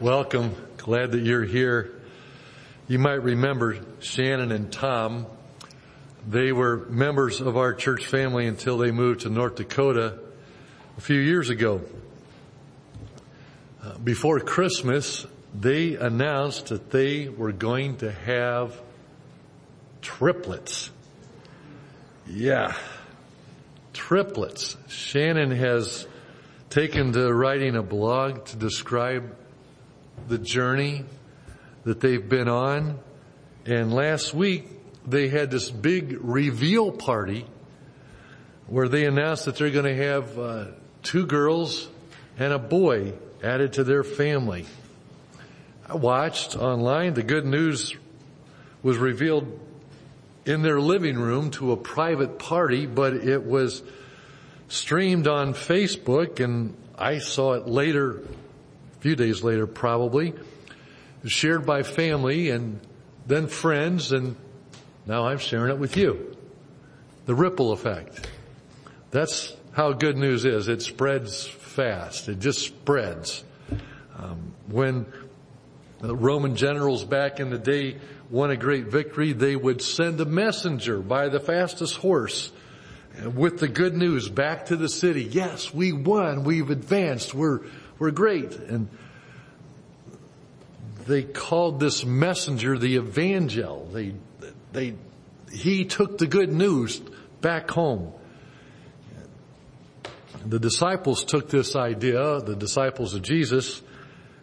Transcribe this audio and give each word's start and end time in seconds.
Welcome. 0.00 0.56
Glad 0.78 1.12
that 1.12 1.20
you're 1.20 1.44
here. 1.44 1.92
You 2.88 2.98
might 2.98 3.22
remember 3.22 3.78
Shannon 4.00 4.50
and 4.50 4.72
Tom. 4.72 5.26
They 6.28 6.50
were 6.50 6.78
members 6.88 7.40
of 7.40 7.56
our 7.56 7.72
church 7.74 8.04
family 8.06 8.48
until 8.48 8.76
they 8.76 8.90
moved 8.90 9.20
to 9.20 9.30
North 9.30 9.54
Dakota 9.54 10.18
a 10.98 11.00
few 11.00 11.20
years 11.20 11.48
ago. 11.48 11.80
Uh, 13.80 13.96
before 13.98 14.40
Christmas, 14.40 15.26
they 15.54 15.94
announced 15.94 16.66
that 16.66 16.90
they 16.90 17.28
were 17.28 17.52
going 17.52 17.98
to 17.98 18.10
have 18.10 18.76
triplets. 20.02 20.90
Yeah, 22.26 22.74
triplets. 23.92 24.76
Shannon 24.88 25.52
has 25.52 26.04
taken 26.68 27.12
to 27.12 27.32
writing 27.32 27.76
a 27.76 27.82
blog 27.82 28.46
to 28.46 28.56
describe 28.56 29.36
the 30.28 30.38
journey 30.38 31.04
that 31.84 32.00
they've 32.00 32.28
been 32.28 32.48
on. 32.48 32.98
And 33.66 33.92
last 33.92 34.34
week 34.34 34.68
they 35.06 35.28
had 35.28 35.50
this 35.50 35.70
big 35.70 36.18
reveal 36.20 36.90
party 36.90 37.46
where 38.66 38.88
they 38.88 39.04
announced 39.04 39.44
that 39.44 39.56
they're 39.56 39.70
going 39.70 39.84
to 39.84 40.04
have 40.04 40.38
uh, 40.38 40.64
two 41.02 41.26
girls 41.26 41.88
and 42.38 42.52
a 42.52 42.58
boy 42.58 43.12
added 43.42 43.74
to 43.74 43.84
their 43.84 44.02
family. 44.02 44.64
I 45.86 45.96
watched 45.96 46.56
online. 46.56 47.14
The 47.14 47.22
good 47.22 47.44
news 47.44 47.94
was 48.82 48.96
revealed 48.96 49.60
in 50.46 50.62
their 50.62 50.80
living 50.80 51.18
room 51.18 51.50
to 51.52 51.72
a 51.72 51.76
private 51.76 52.38
party, 52.38 52.86
but 52.86 53.14
it 53.14 53.44
was 53.44 53.82
streamed 54.68 55.26
on 55.26 55.52
Facebook 55.52 56.40
and 56.40 56.74
I 56.96 57.18
saw 57.18 57.54
it 57.54 57.66
later 57.66 58.22
few 59.04 59.14
days 59.14 59.42
later 59.42 59.66
probably, 59.66 60.32
shared 61.26 61.66
by 61.66 61.82
family 61.82 62.48
and 62.48 62.80
then 63.26 63.46
friends 63.46 64.12
and 64.12 64.34
now 65.04 65.26
I'm 65.26 65.36
sharing 65.36 65.70
it 65.70 65.78
with 65.78 65.98
you. 65.98 66.34
The 67.26 67.34
ripple 67.34 67.72
effect. 67.72 68.26
That's 69.10 69.54
how 69.72 69.92
good 69.92 70.16
news 70.16 70.46
is. 70.46 70.68
It 70.68 70.80
spreads 70.80 71.46
fast. 71.46 72.30
It 72.30 72.38
just 72.38 72.60
spreads. 72.60 73.44
Um, 74.16 74.54
when 74.68 75.04
the 76.00 76.16
Roman 76.16 76.56
generals 76.56 77.04
back 77.04 77.40
in 77.40 77.50
the 77.50 77.58
day 77.58 77.98
won 78.30 78.50
a 78.52 78.56
great 78.56 78.86
victory, 78.86 79.34
they 79.34 79.54
would 79.54 79.82
send 79.82 80.18
a 80.22 80.24
messenger 80.24 81.00
by 81.00 81.28
the 81.28 81.40
fastest 81.40 81.96
horse 81.98 82.50
with 83.34 83.58
the 83.58 83.68
good 83.68 83.94
news 83.94 84.30
back 84.30 84.64
to 84.66 84.76
the 84.76 84.88
city. 84.88 85.24
Yes, 85.24 85.74
we 85.74 85.92
won. 85.92 86.44
We've 86.44 86.70
advanced. 86.70 87.34
We're, 87.34 87.60
we're 87.98 88.10
great. 88.10 88.52
And 88.56 88.88
they 91.06 91.22
called 91.22 91.80
this 91.80 92.04
messenger 92.04 92.78
the 92.78 92.96
evangel. 92.96 93.88
They, 93.92 94.14
they, 94.72 94.94
he 95.52 95.84
took 95.84 96.18
the 96.18 96.26
good 96.26 96.52
news 96.52 97.00
back 97.40 97.70
home. 97.70 98.12
The 100.46 100.58
disciples 100.58 101.24
took 101.24 101.48
this 101.48 101.74
idea, 101.74 102.40
the 102.40 102.56
disciples 102.56 103.14
of 103.14 103.22
Jesus, 103.22 103.80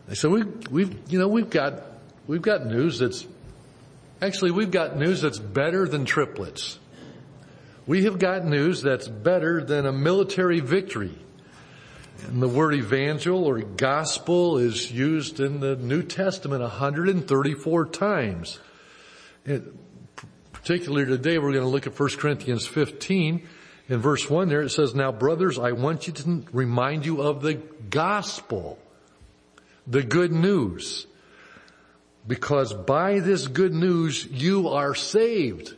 they 0.07 0.16
said, 0.16 0.31
we, 0.31 0.44
we've, 0.69 0.99
you 1.09 1.19
know, 1.19 1.27
we've 1.27 1.49
got, 1.49 1.83
we've 2.27 2.41
got 2.41 2.66
news 2.66 2.99
that's, 2.99 3.25
actually 4.22 4.52
we've 4.52 4.69
got 4.69 4.97
news 4.97 5.22
that's 5.22 5.39
better 5.39 5.88
than 5.88 6.03
triplets. 6.03 6.77
We 7.88 8.03
have 8.03 8.19
got 8.19 8.44
news 8.44 8.81
that's 8.81 9.07
better 9.07 9.63
than 9.63 9.85
a 9.85 9.91
military 9.91 10.59
victory. 10.59 11.17
And 12.27 12.41
the 12.41 12.47
word 12.47 12.75
evangel 12.75 13.45
or 13.45 13.59
gospel 13.59 14.58
is 14.58 14.91
used 14.91 15.39
in 15.39 15.59
the 15.59 15.75
New 15.75 16.03
Testament 16.03 16.61
134 16.61 17.86
times. 17.88 18.59
It, 19.45 19.63
particularly 20.53 21.05
today 21.05 21.39
we're 21.39 21.52
going 21.52 21.63
to 21.63 21.69
look 21.69 21.88
at 21.88 22.00
1 22.00 22.09
Corinthians 22.17 22.67
15. 22.67 23.47
In 23.90 24.00
verse 24.00 24.29
1 24.29 24.50
there 24.50 24.62
it 24.62 24.69
says, 24.69 24.94
Now 24.94 25.12
brothers, 25.12 25.57
I 25.57 25.72
want 25.72 26.07
you 26.07 26.13
to 26.13 26.44
remind 26.53 27.06
you 27.06 27.22
of 27.22 27.41
the 27.41 27.56
gospel, 27.56 28.78
the 29.88 30.03
good 30.03 30.31
news. 30.31 31.07
Because 32.28 32.72
by 32.72 33.19
this 33.19 33.47
good 33.47 33.73
news 33.73 34.25
you 34.25 34.69
are 34.69 34.94
saved. 34.94 35.75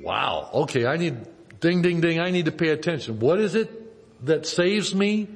Wow. 0.00 0.48
Okay, 0.54 0.86
I 0.86 0.96
need, 0.96 1.16
ding, 1.60 1.82
ding, 1.82 2.00
ding, 2.00 2.20
I 2.20 2.30
need 2.30 2.44
to 2.44 2.52
pay 2.52 2.68
attention. 2.68 3.18
What 3.18 3.40
is 3.40 3.56
it 3.56 4.24
that 4.26 4.46
saves 4.46 4.94
me? 4.94 5.28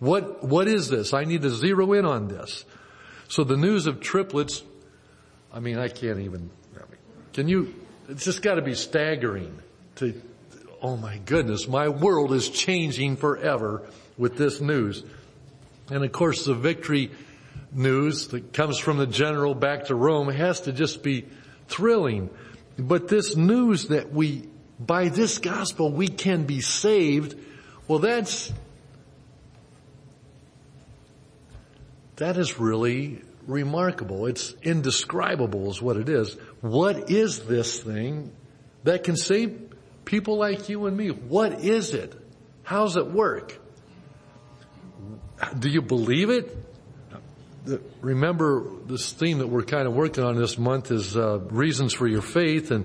What, 0.00 0.44
what 0.44 0.68
is 0.68 0.88
this? 0.88 1.14
I 1.14 1.24
need 1.24 1.42
to 1.42 1.50
zero 1.50 1.92
in 1.92 2.04
on 2.04 2.28
this. 2.28 2.64
So 3.28 3.44
the 3.44 3.56
news 3.56 3.86
of 3.86 4.00
triplets, 4.00 4.62
I 5.52 5.60
mean, 5.60 5.78
I 5.78 5.88
can't 5.88 6.20
even, 6.20 6.50
I 6.76 6.80
mean, 6.80 6.98
can 7.32 7.48
you, 7.48 7.74
it's 8.08 8.24
just 8.24 8.42
gotta 8.42 8.62
be 8.62 8.74
staggering 8.74 9.58
to, 9.96 10.20
oh 10.82 10.96
my 10.96 11.18
goodness, 11.18 11.66
my 11.68 11.88
world 11.88 12.32
is 12.32 12.48
changing 12.48 13.16
forever 13.16 13.82
with 14.18 14.36
this 14.36 14.60
news. 14.60 15.02
And 15.90 16.04
of 16.04 16.12
course 16.12 16.44
the 16.44 16.54
victory 16.54 17.10
news 17.72 18.28
that 18.28 18.52
comes 18.52 18.78
from 18.78 18.98
the 18.98 19.06
general 19.06 19.54
back 19.54 19.86
to 19.86 19.94
Rome 19.94 20.28
has 20.28 20.62
to 20.62 20.72
just 20.72 21.02
be 21.02 21.26
thrilling. 21.68 22.30
But 22.78 23.08
this 23.08 23.36
news 23.36 23.88
that 23.88 24.12
we, 24.12 24.48
by 24.78 25.08
this 25.08 25.38
gospel 25.38 25.90
we 25.90 26.08
can 26.08 26.44
be 26.44 26.60
saved, 26.60 27.36
well 27.88 27.98
that's, 27.98 28.52
That 32.16 32.36
is 32.36 32.58
really 32.58 33.22
remarkable. 33.46 34.26
It's 34.26 34.54
indescribable 34.62 35.70
is 35.70 35.82
what 35.82 35.96
it 35.96 36.08
is. 36.08 36.36
What 36.60 37.10
is 37.10 37.40
this 37.40 37.80
thing 37.80 38.32
that 38.84 39.04
can 39.04 39.16
save 39.16 39.72
people 40.04 40.38
like 40.38 40.68
you 40.68 40.86
and 40.86 40.96
me? 40.96 41.08
What 41.08 41.64
is 41.64 41.92
it? 41.92 42.14
How's 42.62 42.96
it 42.96 43.10
work? 43.10 43.58
Do 45.58 45.68
you 45.68 45.82
believe 45.82 46.30
it? 46.30 46.56
Remember 48.00 48.64
this 48.86 49.12
theme 49.12 49.38
that 49.38 49.48
we're 49.48 49.64
kind 49.64 49.86
of 49.86 49.94
working 49.94 50.22
on 50.22 50.36
this 50.36 50.58
month 50.58 50.90
is 50.90 51.16
uh, 51.16 51.38
reasons 51.38 51.94
for 51.94 52.06
your 52.06 52.22
faith 52.22 52.70
and 52.70 52.84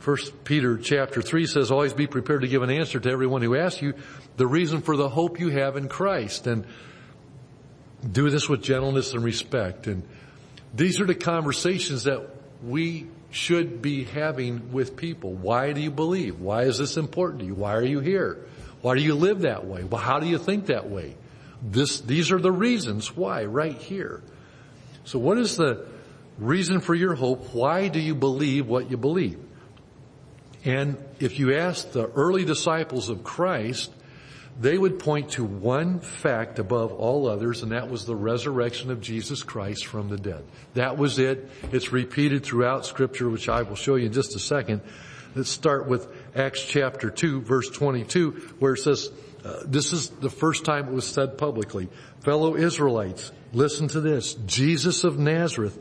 First 0.00 0.44
Peter 0.44 0.78
chapter 0.78 1.20
3 1.20 1.46
says, 1.46 1.70
always 1.70 1.92
be 1.92 2.06
prepared 2.06 2.40
to 2.40 2.48
give 2.48 2.62
an 2.62 2.70
answer 2.70 2.98
to 2.98 3.10
everyone 3.10 3.42
who 3.42 3.54
asks 3.54 3.82
you 3.82 3.92
the 4.38 4.46
reason 4.46 4.80
for 4.80 4.96
the 4.96 5.10
hope 5.10 5.38
you 5.38 5.50
have 5.50 5.76
in 5.76 5.88
Christ. 5.88 6.46
And 6.46 6.64
do 8.08 8.30
this 8.30 8.48
with 8.48 8.62
gentleness 8.62 9.12
and 9.12 9.22
respect. 9.22 9.86
And 9.86 10.02
these 10.74 11.00
are 11.00 11.06
the 11.06 11.14
conversations 11.14 12.04
that 12.04 12.28
we 12.62 13.06
should 13.30 13.80
be 13.80 14.04
having 14.04 14.72
with 14.72 14.96
people. 14.96 15.32
Why 15.32 15.72
do 15.72 15.80
you 15.80 15.90
believe? 15.90 16.40
Why 16.40 16.62
is 16.62 16.78
this 16.78 16.96
important 16.96 17.40
to 17.40 17.46
you? 17.46 17.54
Why 17.54 17.74
are 17.74 17.84
you 17.84 18.00
here? 18.00 18.38
Why 18.82 18.96
do 18.96 19.02
you 19.02 19.14
live 19.14 19.42
that 19.42 19.66
way? 19.66 19.84
Well, 19.84 20.00
how 20.00 20.20
do 20.20 20.26
you 20.26 20.38
think 20.38 20.66
that 20.66 20.88
way? 20.88 21.14
This, 21.62 22.00
these 22.00 22.32
are 22.32 22.40
the 22.40 22.52
reasons 22.52 23.14
why 23.14 23.44
right 23.44 23.76
here. 23.76 24.22
So 25.04 25.18
what 25.18 25.38
is 25.38 25.56
the 25.56 25.86
reason 26.38 26.80
for 26.80 26.94
your 26.94 27.14
hope? 27.14 27.54
Why 27.54 27.88
do 27.88 28.00
you 28.00 28.14
believe 28.14 28.66
what 28.66 28.90
you 28.90 28.96
believe? 28.96 29.38
And 30.64 30.96
if 31.18 31.38
you 31.38 31.56
ask 31.56 31.92
the 31.92 32.06
early 32.06 32.44
disciples 32.44 33.08
of 33.08 33.24
Christ, 33.24 33.90
they 34.60 34.76
would 34.76 34.98
point 34.98 35.30
to 35.30 35.44
one 35.44 36.00
fact 36.00 36.58
above 36.58 36.92
all 36.92 37.26
others, 37.26 37.62
and 37.62 37.72
that 37.72 37.90
was 37.90 38.04
the 38.04 38.14
resurrection 38.14 38.90
of 38.90 39.00
Jesus 39.00 39.42
Christ 39.42 39.86
from 39.86 40.10
the 40.10 40.18
dead. 40.18 40.44
That 40.74 40.98
was 40.98 41.18
it. 41.18 41.48
It's 41.72 41.92
repeated 41.92 42.44
throughout 42.44 42.84
scripture, 42.84 43.30
which 43.30 43.48
I 43.48 43.62
will 43.62 43.74
show 43.74 43.94
you 43.94 44.06
in 44.06 44.12
just 44.12 44.36
a 44.36 44.38
second. 44.38 44.82
Let's 45.34 45.48
start 45.48 45.88
with 45.88 46.06
Acts 46.36 46.62
chapter 46.62 47.08
2, 47.08 47.40
verse 47.40 47.70
22, 47.70 48.32
where 48.58 48.74
it 48.74 48.80
says, 48.80 49.10
uh, 49.44 49.62
this 49.64 49.94
is 49.94 50.10
the 50.10 50.28
first 50.28 50.66
time 50.66 50.88
it 50.88 50.92
was 50.92 51.06
said 51.06 51.38
publicly. 51.38 51.88
Fellow 52.20 52.54
Israelites, 52.54 53.32
listen 53.54 53.88
to 53.88 54.00
this. 54.02 54.34
Jesus 54.34 55.04
of 55.04 55.18
Nazareth, 55.18 55.78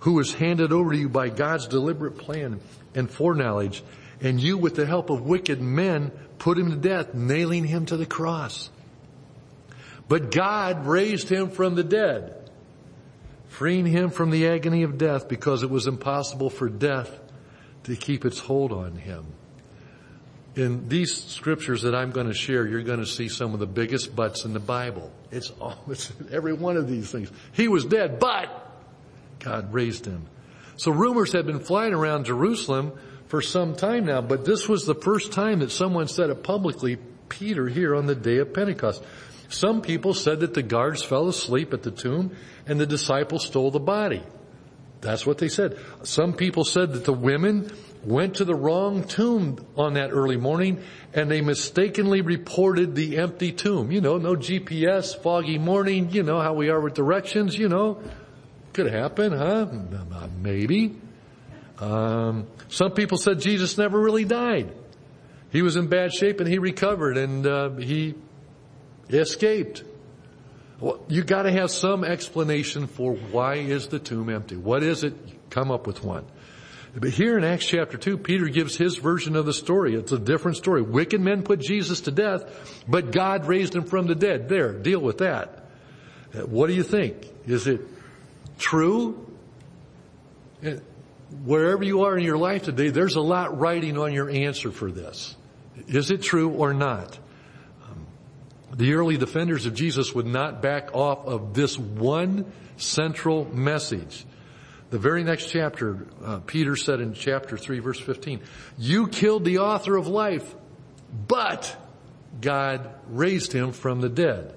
who 0.00 0.12
was 0.12 0.32
handed 0.34 0.72
over 0.72 0.92
to 0.92 0.98
you 0.98 1.08
by 1.08 1.30
God's 1.30 1.66
deliberate 1.66 2.18
plan 2.18 2.60
and 2.94 3.10
foreknowledge, 3.10 3.82
and 4.20 4.40
you 4.40 4.58
with 4.58 4.74
the 4.74 4.86
help 4.86 5.10
of 5.10 5.22
wicked 5.22 5.60
men 5.60 6.10
put 6.38 6.58
him 6.58 6.70
to 6.70 6.76
death, 6.76 7.14
nailing 7.14 7.64
him 7.64 7.86
to 7.86 7.96
the 7.96 8.06
cross. 8.06 8.70
But 10.08 10.30
God 10.32 10.86
raised 10.86 11.28
him 11.28 11.50
from 11.50 11.74
the 11.74 11.84
dead, 11.84 12.50
freeing 13.48 13.86
him 13.86 14.10
from 14.10 14.30
the 14.30 14.48
agony 14.48 14.82
of 14.82 14.98
death 14.98 15.28
because 15.28 15.62
it 15.62 15.70
was 15.70 15.86
impossible 15.86 16.50
for 16.50 16.68
death 16.68 17.16
to 17.84 17.96
keep 17.96 18.24
its 18.24 18.38
hold 18.38 18.72
on 18.72 18.96
him. 18.96 19.24
In 20.56 20.88
these 20.88 21.14
scriptures 21.14 21.82
that 21.82 21.94
I'm 21.94 22.10
going 22.10 22.26
to 22.26 22.34
share, 22.34 22.66
you're 22.66 22.82
going 22.82 22.98
to 22.98 23.06
see 23.06 23.28
some 23.28 23.54
of 23.54 23.60
the 23.60 23.66
biggest 23.66 24.16
buts 24.16 24.44
in 24.44 24.52
the 24.52 24.60
Bible. 24.60 25.12
It's 25.30 25.50
almost 25.60 26.12
every 26.32 26.52
one 26.54 26.76
of 26.76 26.88
these 26.88 27.10
things. 27.10 27.30
He 27.52 27.68
was 27.68 27.84
dead, 27.84 28.18
but 28.18 28.48
God 29.38 29.72
raised 29.72 30.06
him. 30.06 30.26
So 30.76 30.90
rumors 30.90 31.32
have 31.34 31.46
been 31.46 31.60
flying 31.60 31.94
around 31.94 32.24
Jerusalem 32.24 32.92
for 33.30 33.40
some 33.40 33.76
time 33.76 34.06
now, 34.06 34.20
but 34.20 34.44
this 34.44 34.68
was 34.68 34.84
the 34.84 34.94
first 34.94 35.30
time 35.30 35.60
that 35.60 35.70
someone 35.70 36.08
said 36.08 36.30
it 36.30 36.42
publicly, 36.42 36.98
Peter 37.28 37.68
here 37.68 37.94
on 37.94 38.06
the 38.06 38.14
day 38.16 38.38
of 38.38 38.52
Pentecost. 38.52 39.04
Some 39.48 39.82
people 39.82 40.14
said 40.14 40.40
that 40.40 40.52
the 40.52 40.64
guards 40.64 41.04
fell 41.04 41.28
asleep 41.28 41.72
at 41.72 41.84
the 41.84 41.92
tomb 41.92 42.36
and 42.66 42.80
the 42.80 42.86
disciples 42.86 43.46
stole 43.46 43.70
the 43.70 43.78
body. 43.78 44.24
That's 45.00 45.24
what 45.24 45.38
they 45.38 45.48
said. 45.48 45.78
Some 46.02 46.32
people 46.32 46.64
said 46.64 46.92
that 46.92 47.04
the 47.04 47.12
women 47.12 47.70
went 48.04 48.36
to 48.36 48.44
the 48.44 48.54
wrong 48.54 49.04
tomb 49.04 49.64
on 49.76 49.94
that 49.94 50.10
early 50.10 50.36
morning 50.36 50.82
and 51.14 51.30
they 51.30 51.40
mistakenly 51.40 52.22
reported 52.22 52.96
the 52.96 53.18
empty 53.18 53.52
tomb. 53.52 53.92
You 53.92 54.00
know, 54.00 54.18
no 54.18 54.34
GPS, 54.34 55.16
foggy 55.16 55.56
morning, 55.56 56.10
you 56.10 56.24
know 56.24 56.40
how 56.40 56.54
we 56.54 56.68
are 56.68 56.80
with 56.80 56.94
directions, 56.94 57.56
you 57.56 57.68
know. 57.68 58.02
Could 58.72 58.90
happen, 58.92 59.32
huh? 59.32 59.68
Maybe. 60.42 60.96
Um, 61.80 62.46
some 62.68 62.92
people 62.92 63.18
said 63.18 63.40
Jesus 63.40 63.78
never 63.78 63.98
really 63.98 64.24
died. 64.24 64.72
He 65.50 65.62
was 65.62 65.76
in 65.76 65.88
bad 65.88 66.12
shape 66.12 66.40
and 66.40 66.48
he 66.48 66.58
recovered 66.58 67.16
and 67.16 67.46
uh, 67.46 67.70
he 67.76 68.14
escaped. 69.08 69.82
Well, 70.78 71.04
you 71.08 71.24
got 71.24 71.42
to 71.42 71.52
have 71.52 71.70
some 71.70 72.04
explanation 72.04 72.86
for 72.86 73.14
why 73.14 73.56
is 73.56 73.88
the 73.88 73.98
tomb 73.98 74.28
empty. 74.30 74.56
What 74.56 74.82
is 74.82 75.04
it? 75.04 75.14
Come 75.50 75.70
up 75.70 75.86
with 75.86 76.04
one. 76.04 76.24
But 76.94 77.10
here 77.10 77.38
in 77.38 77.44
Acts 77.44 77.66
chapter 77.66 77.96
2, 77.96 78.18
Peter 78.18 78.48
gives 78.48 78.76
his 78.76 78.96
version 78.96 79.36
of 79.36 79.46
the 79.46 79.52
story. 79.52 79.94
It's 79.94 80.12
a 80.12 80.18
different 80.18 80.56
story. 80.56 80.82
Wicked 80.82 81.20
men 81.20 81.42
put 81.42 81.60
Jesus 81.60 82.02
to 82.02 82.10
death, 82.10 82.82
but 82.88 83.12
God 83.12 83.46
raised 83.46 83.74
him 83.74 83.84
from 83.84 84.06
the 84.06 84.14
dead. 84.14 84.48
There, 84.48 84.72
deal 84.72 85.00
with 85.00 85.18
that. 85.18 85.66
Uh, 86.34 86.40
what 86.40 86.66
do 86.66 86.74
you 86.74 86.82
think? 86.82 87.28
Is 87.46 87.66
it 87.66 87.80
true? 88.58 89.26
Wherever 91.44 91.84
you 91.84 92.02
are 92.04 92.18
in 92.18 92.24
your 92.24 92.38
life 92.38 92.64
today, 92.64 92.90
there's 92.90 93.14
a 93.14 93.20
lot 93.20 93.58
writing 93.58 93.98
on 93.98 94.12
your 94.12 94.28
answer 94.28 94.72
for 94.72 94.90
this. 94.90 95.36
Is 95.86 96.10
it 96.10 96.22
true 96.22 96.50
or 96.50 96.74
not? 96.74 97.18
Um, 97.88 98.06
the 98.74 98.94
early 98.94 99.16
defenders 99.16 99.64
of 99.66 99.74
Jesus 99.74 100.14
would 100.14 100.26
not 100.26 100.60
back 100.60 100.94
off 100.94 101.26
of 101.26 101.54
this 101.54 101.78
one 101.78 102.52
central 102.76 103.44
message. 103.44 104.26
The 104.90 104.98
very 104.98 105.22
next 105.22 105.50
chapter, 105.50 106.08
uh, 106.24 106.40
Peter 106.40 106.74
said 106.74 107.00
in 107.00 107.14
chapter 107.14 107.56
3 107.56 107.78
verse 107.78 108.00
15, 108.00 108.40
you 108.76 109.06
killed 109.06 109.44
the 109.44 109.58
author 109.58 109.96
of 109.96 110.08
life, 110.08 110.54
but 111.28 111.76
God 112.40 112.92
raised 113.08 113.52
him 113.52 113.70
from 113.70 114.00
the 114.00 114.08
dead. 114.08 114.54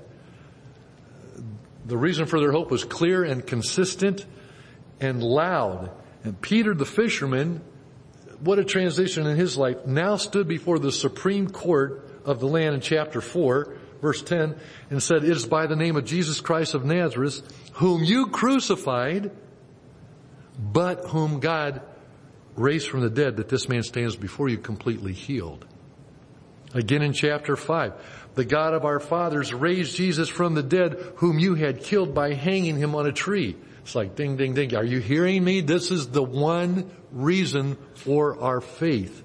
The 1.86 1.98
reason 1.98 2.25
for 2.25 2.40
their 2.40 2.52
hope 2.52 2.72
was 2.72 2.84
clear 2.84 3.24
and 3.24 3.46
consistent 3.46 4.25
and 5.00 5.22
loud. 5.22 5.92
And 6.24 6.40
Peter 6.40 6.74
the 6.74 6.86
fisherman, 6.86 7.62
what 8.40 8.60
a 8.60 8.64
transition 8.64 9.28
in 9.28 9.38
his 9.38 9.58
life, 9.58 9.86
now 9.86 10.16
stood 10.16 10.48
before 10.48 10.80
the 10.80 10.92
Supreme 10.92 11.50
Court 11.50 12.10
of 12.25 12.40
the 12.40 12.48
land 12.48 12.75
in 12.75 12.81
chapter 12.81 13.22
4, 13.22 13.75
verse 14.02 14.22
10, 14.22 14.56
and 14.90 15.04
said, 15.04 15.24
it 15.24 15.30
is 15.30 15.46
by 15.46 15.68
the 15.68 15.75
name 15.75 15.96
of 15.96 16.06
Jesus 16.06 16.42
Christ 16.42 16.74
of 16.74 16.86
Nazareth, 16.86 17.42
whom 17.74 18.04
you 18.04 18.28
crucified, 18.28 19.31
but 20.60 21.06
whom 21.08 21.40
God 21.40 21.81
raised 22.56 22.88
from 22.88 23.02
the 23.02 23.10
dead 23.10 23.38
that 23.38 23.50
this 23.50 23.68
man 23.68 23.84
stands 23.84 24.16
before 24.16 24.48
you 24.48 24.58
completely 24.58 25.14
healed. 25.14 25.66
Again 26.74 27.02
in 27.02 27.14
chapter 27.14 27.56
5, 27.56 27.94
the 28.36 28.46
God 28.46 28.74
of 28.74 28.84
our 28.84 29.00
fathers 29.00 29.54
raised 29.54 29.96
Jesus 29.96 30.30
from 30.30 30.54
the 30.54 30.64
dead 30.64 30.98
whom 31.18 31.38
you 31.38 31.56
had 31.56 31.84
killed 31.84 32.14
by 32.14 32.34
hanging 32.34 32.78
him 32.78 32.96
on 32.96 33.06
a 33.06 33.12
tree. 33.12 33.56
It's 33.84 33.96
like 33.96 34.16
ding, 34.16 34.38
ding, 34.38 34.54
ding. 34.54 34.76
Are 34.76 34.84
you 34.84 35.00
hearing 35.00 35.44
me? 35.44 35.62
This 35.62 35.92
is 35.92 36.10
the 36.10 36.24
one 36.24 36.90
reason 37.12 37.78
for 37.96 38.40
our 38.42 38.62
faith. 38.62 39.24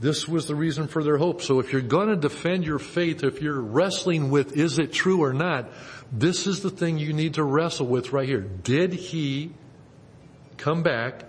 This 0.00 0.26
was 0.26 0.46
the 0.46 0.54
reason 0.54 0.88
for 0.88 1.04
their 1.04 1.16
hope. 1.16 1.42
So 1.42 1.60
if 1.60 1.72
you're 1.72 1.80
going 1.80 2.08
to 2.08 2.16
defend 2.16 2.64
your 2.64 2.80
faith, 2.80 3.22
if 3.22 3.40
you're 3.40 3.60
wrestling 3.60 4.30
with 4.30 4.56
is 4.56 4.78
it 4.78 4.92
true 4.92 5.22
or 5.22 5.32
not, 5.32 5.70
this 6.10 6.46
is 6.46 6.60
the 6.60 6.70
thing 6.70 6.98
you 6.98 7.12
need 7.12 7.34
to 7.34 7.44
wrestle 7.44 7.86
with 7.86 8.12
right 8.12 8.28
here. 8.28 8.40
Did 8.40 8.92
he 8.92 9.52
come 10.62 10.82
back 10.82 11.24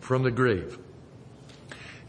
from 0.00 0.22
the 0.22 0.30
grave. 0.30 0.78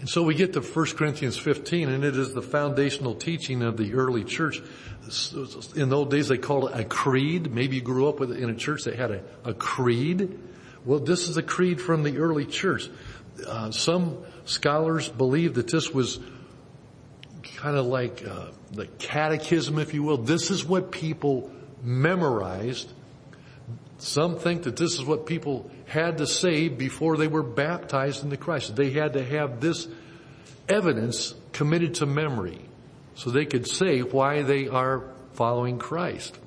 And 0.05 0.09
so 0.11 0.21
we 0.21 0.35
get 0.35 0.53
to 0.53 0.61
1 0.61 0.85
Corinthians 0.97 1.35
15 1.35 1.89
and 1.89 2.03
it 2.03 2.15
is 2.15 2.31
the 2.31 2.41
foundational 2.43 3.15
teaching 3.15 3.63
of 3.63 3.75
the 3.75 3.95
early 3.95 4.23
church. 4.23 4.61
In 5.75 5.89
those 5.89 6.09
days 6.09 6.27
they 6.27 6.37
called 6.37 6.69
it 6.69 6.79
a 6.79 6.83
creed. 6.83 7.51
Maybe 7.51 7.77
you 7.77 7.81
grew 7.81 8.07
up 8.07 8.19
with 8.19 8.31
it 8.31 8.37
in 8.37 8.51
a 8.51 8.53
church 8.53 8.83
that 8.83 8.97
had 8.97 9.09
a, 9.09 9.23
a 9.43 9.55
creed. 9.55 10.37
Well, 10.85 10.99
this 10.99 11.27
is 11.27 11.37
a 11.37 11.41
creed 11.41 11.81
from 11.81 12.03
the 12.03 12.19
early 12.19 12.45
church. 12.45 12.87
Uh, 13.47 13.71
some 13.71 14.19
scholars 14.43 15.09
believe 15.09 15.55
that 15.55 15.71
this 15.71 15.89
was 15.89 16.19
kind 17.55 17.75
of 17.75 17.87
like 17.87 18.23
uh, 18.27 18.51
the 18.73 18.85
catechism, 18.85 19.79
if 19.79 19.95
you 19.95 20.03
will. 20.03 20.17
This 20.17 20.51
is 20.51 20.63
what 20.63 20.91
people 20.91 21.51
memorized 21.81 22.93
some 23.97 24.37
think 24.37 24.63
that 24.63 24.75
this 24.75 24.93
is 24.93 25.05
what 25.05 25.25
people 25.25 25.69
had 25.87 26.17
to 26.17 26.27
say 26.27 26.67
before 26.67 27.17
they 27.17 27.27
were 27.27 27.43
baptized 27.43 28.23
into 28.23 28.37
Christ. 28.37 28.75
They 28.75 28.91
had 28.91 29.13
to 29.13 29.23
have 29.23 29.61
this 29.61 29.87
evidence 30.67 31.33
committed 31.53 31.95
to 31.95 32.05
memory 32.05 32.59
so 33.15 33.29
they 33.29 33.45
could 33.45 33.67
say 33.67 34.01
why 34.01 34.41
they 34.41 34.67
are 34.67 35.05
following 35.33 35.79
Christ. 35.79 36.37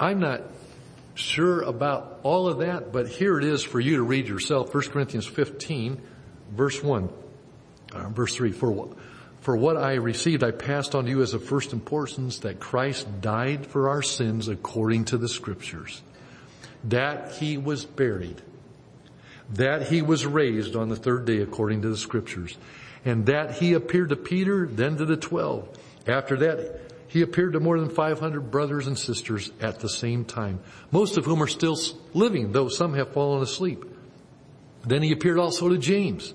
I'm 0.00 0.18
not 0.18 0.42
sure 1.14 1.62
about 1.62 2.20
all 2.22 2.48
of 2.48 2.58
that, 2.58 2.92
but 2.92 3.08
here 3.08 3.38
it 3.38 3.44
is 3.44 3.62
for 3.62 3.78
you 3.78 3.96
to 3.96 4.02
read 4.02 4.26
yourself. 4.26 4.74
1 4.74 4.84
Corinthians 4.90 5.26
15, 5.26 6.00
verse 6.50 6.82
1, 6.82 7.10
uh, 7.92 8.08
verse 8.08 8.34
3. 8.34 8.50
For 8.50 8.96
for 9.42 9.56
what 9.56 9.76
I 9.76 9.94
received, 9.94 10.44
I 10.44 10.52
passed 10.52 10.94
on 10.94 11.04
to 11.04 11.10
you 11.10 11.20
as 11.20 11.34
of 11.34 11.44
first 11.44 11.72
importance 11.72 12.38
that 12.38 12.60
Christ 12.60 13.20
died 13.20 13.66
for 13.66 13.88
our 13.88 14.00
sins 14.00 14.46
according 14.46 15.06
to 15.06 15.18
the 15.18 15.28
scriptures. 15.28 16.00
That 16.84 17.32
he 17.32 17.58
was 17.58 17.84
buried. 17.84 18.40
That 19.54 19.88
he 19.88 20.00
was 20.00 20.24
raised 20.24 20.76
on 20.76 20.88
the 20.88 20.96
third 20.96 21.24
day 21.24 21.38
according 21.38 21.82
to 21.82 21.88
the 21.88 21.96
scriptures. 21.96 22.56
And 23.04 23.26
that 23.26 23.54
he 23.54 23.72
appeared 23.72 24.10
to 24.10 24.16
Peter, 24.16 24.64
then 24.64 24.96
to 24.98 25.04
the 25.04 25.16
twelve. 25.16 25.68
After 26.06 26.36
that, 26.36 26.80
he 27.08 27.22
appeared 27.22 27.54
to 27.54 27.60
more 27.60 27.80
than 27.80 27.90
500 27.90 28.48
brothers 28.48 28.86
and 28.86 28.96
sisters 28.96 29.50
at 29.60 29.80
the 29.80 29.88
same 29.88 30.24
time, 30.24 30.60
most 30.92 31.18
of 31.18 31.24
whom 31.24 31.42
are 31.42 31.48
still 31.48 31.76
living, 32.14 32.52
though 32.52 32.68
some 32.68 32.94
have 32.94 33.12
fallen 33.12 33.42
asleep. 33.42 33.84
Then 34.86 35.02
he 35.02 35.10
appeared 35.10 35.38
also 35.38 35.68
to 35.68 35.78
James, 35.78 36.32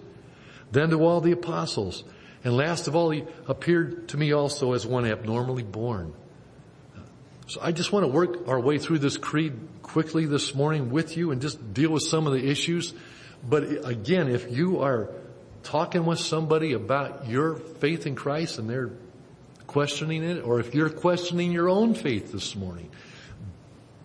then 0.73 0.89
to 0.89 1.01
all 1.03 1.21
the 1.21 1.31
apostles. 1.31 2.03
And 2.47 2.55
last 2.55 2.87
of 2.87 2.95
all, 2.95 3.09
he 3.09 3.25
appeared 3.45 4.07
to 4.07 4.17
me 4.17 4.31
also 4.31 4.71
as 4.71 4.87
one 4.87 5.05
abnormally 5.05 5.63
born. 5.63 6.13
So 7.47 7.59
I 7.61 7.73
just 7.73 7.91
want 7.91 8.05
to 8.05 8.07
work 8.07 8.47
our 8.47 8.57
way 8.57 8.77
through 8.77 8.99
this 8.99 9.17
creed 9.17 9.51
quickly 9.81 10.25
this 10.25 10.55
morning 10.55 10.89
with 10.89 11.17
you 11.17 11.31
and 11.31 11.41
just 11.41 11.73
deal 11.73 11.91
with 11.91 12.03
some 12.03 12.25
of 12.25 12.31
the 12.31 12.49
issues. 12.49 12.93
But 13.43 13.85
again, 13.85 14.29
if 14.29 14.49
you 14.49 14.79
are 14.79 15.09
talking 15.63 16.05
with 16.05 16.19
somebody 16.19 16.71
about 16.71 17.27
your 17.27 17.57
faith 17.57 18.07
in 18.07 18.15
Christ 18.15 18.59
and 18.59 18.69
they're 18.69 18.91
questioning 19.67 20.23
it, 20.23 20.41
or 20.41 20.61
if 20.61 20.73
you're 20.73 20.89
questioning 20.89 21.51
your 21.51 21.67
own 21.67 21.95
faith 21.95 22.31
this 22.31 22.55
morning, 22.55 22.89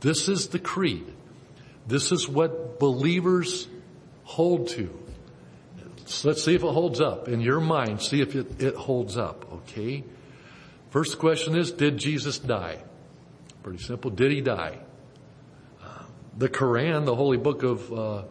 this 0.00 0.28
is 0.28 0.48
the 0.48 0.58
creed. 0.58 1.06
This 1.86 2.10
is 2.10 2.28
what 2.28 2.80
believers 2.80 3.68
hold 4.24 4.66
to. 4.70 5.01
So 6.12 6.28
let's 6.28 6.44
see 6.44 6.54
if 6.54 6.62
it 6.62 6.72
holds 6.72 7.00
up 7.00 7.28
in 7.28 7.40
your 7.40 7.60
mind. 7.60 8.02
See 8.02 8.20
if 8.20 8.36
it, 8.36 8.60
it 8.62 8.74
holds 8.74 9.16
up. 9.16 9.50
Okay. 9.52 10.04
First 10.90 11.18
question 11.18 11.56
is, 11.56 11.72
did 11.72 11.96
Jesus 11.96 12.38
die? 12.38 12.82
Pretty 13.62 13.82
simple. 13.82 14.10
Did 14.10 14.30
he 14.30 14.42
die? 14.42 14.78
The 16.36 16.48
Quran, 16.48 17.06
the 17.06 17.14
holy 17.14 17.38
book 17.38 17.62
of 17.62 17.92
uh, 17.92 18.22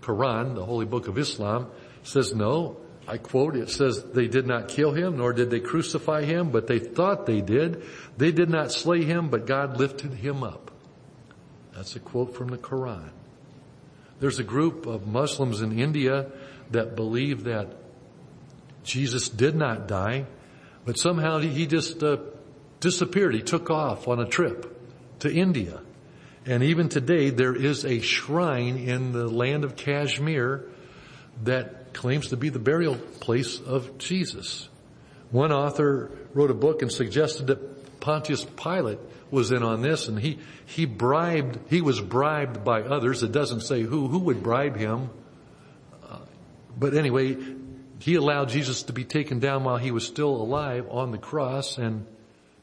Quran, 0.00 0.54
the 0.54 0.64
holy 0.64 0.86
book 0.86 1.08
of 1.08 1.18
Islam, 1.18 1.70
says 2.02 2.34
no. 2.34 2.76
I 3.06 3.18
quote, 3.18 3.56
it 3.56 3.68
says 3.68 4.02
they 4.12 4.28
did 4.28 4.46
not 4.46 4.68
kill 4.68 4.92
him, 4.92 5.18
nor 5.18 5.32
did 5.32 5.50
they 5.50 5.60
crucify 5.60 6.22
him, 6.24 6.50
but 6.50 6.66
they 6.66 6.78
thought 6.78 7.26
they 7.26 7.40
did. 7.40 7.82
They 8.16 8.32
did 8.32 8.48
not 8.48 8.72
slay 8.72 9.04
him, 9.04 9.28
but 9.28 9.46
God 9.46 9.78
lifted 9.78 10.14
him 10.14 10.42
up. 10.42 10.70
That's 11.74 11.96
a 11.96 12.00
quote 12.00 12.34
from 12.34 12.48
the 12.48 12.58
Quran. 12.58 13.10
There's 14.20 14.38
a 14.38 14.44
group 14.44 14.86
of 14.86 15.06
Muslims 15.06 15.60
in 15.60 15.78
India 15.78 16.30
that 16.70 16.96
believe 16.96 17.44
that 17.44 17.68
Jesus 18.84 19.28
did 19.28 19.54
not 19.54 19.88
die, 19.88 20.26
but 20.84 20.98
somehow 20.98 21.38
he 21.38 21.66
just 21.66 22.02
uh, 22.02 22.18
disappeared. 22.80 23.34
He 23.34 23.42
took 23.42 23.70
off 23.70 24.08
on 24.08 24.20
a 24.20 24.26
trip 24.26 24.70
to 25.20 25.32
India. 25.32 25.80
And 26.46 26.62
even 26.62 26.90
today, 26.90 27.30
there 27.30 27.54
is 27.54 27.84
a 27.84 28.00
shrine 28.00 28.76
in 28.76 29.12
the 29.12 29.26
land 29.26 29.64
of 29.64 29.76
Kashmir 29.76 30.66
that 31.44 31.94
claims 31.94 32.28
to 32.28 32.36
be 32.36 32.50
the 32.50 32.58
burial 32.58 32.96
place 32.96 33.58
of 33.60 33.96
Jesus. 33.96 34.68
One 35.30 35.52
author 35.52 36.10
wrote 36.34 36.50
a 36.50 36.54
book 36.54 36.82
and 36.82 36.92
suggested 36.92 37.46
that 37.46 38.00
Pontius 38.00 38.44
Pilate 38.44 38.98
was 39.34 39.52
in 39.52 39.62
on 39.62 39.82
this 39.82 40.08
and 40.08 40.18
he, 40.18 40.38
he 40.64 40.86
bribed, 40.86 41.58
he 41.68 41.82
was 41.82 42.00
bribed 42.00 42.64
by 42.64 42.82
others. 42.82 43.22
It 43.22 43.32
doesn't 43.32 43.60
say 43.60 43.82
who, 43.82 44.08
who 44.08 44.20
would 44.20 44.42
bribe 44.42 44.76
him. 44.76 45.10
Uh, 46.08 46.18
but 46.78 46.94
anyway, 46.94 47.36
he 47.98 48.14
allowed 48.14 48.48
Jesus 48.48 48.84
to 48.84 48.92
be 48.92 49.04
taken 49.04 49.40
down 49.40 49.64
while 49.64 49.76
he 49.76 49.90
was 49.90 50.06
still 50.06 50.30
alive 50.30 50.86
on 50.90 51.10
the 51.10 51.18
cross 51.18 51.78
and 51.78 52.06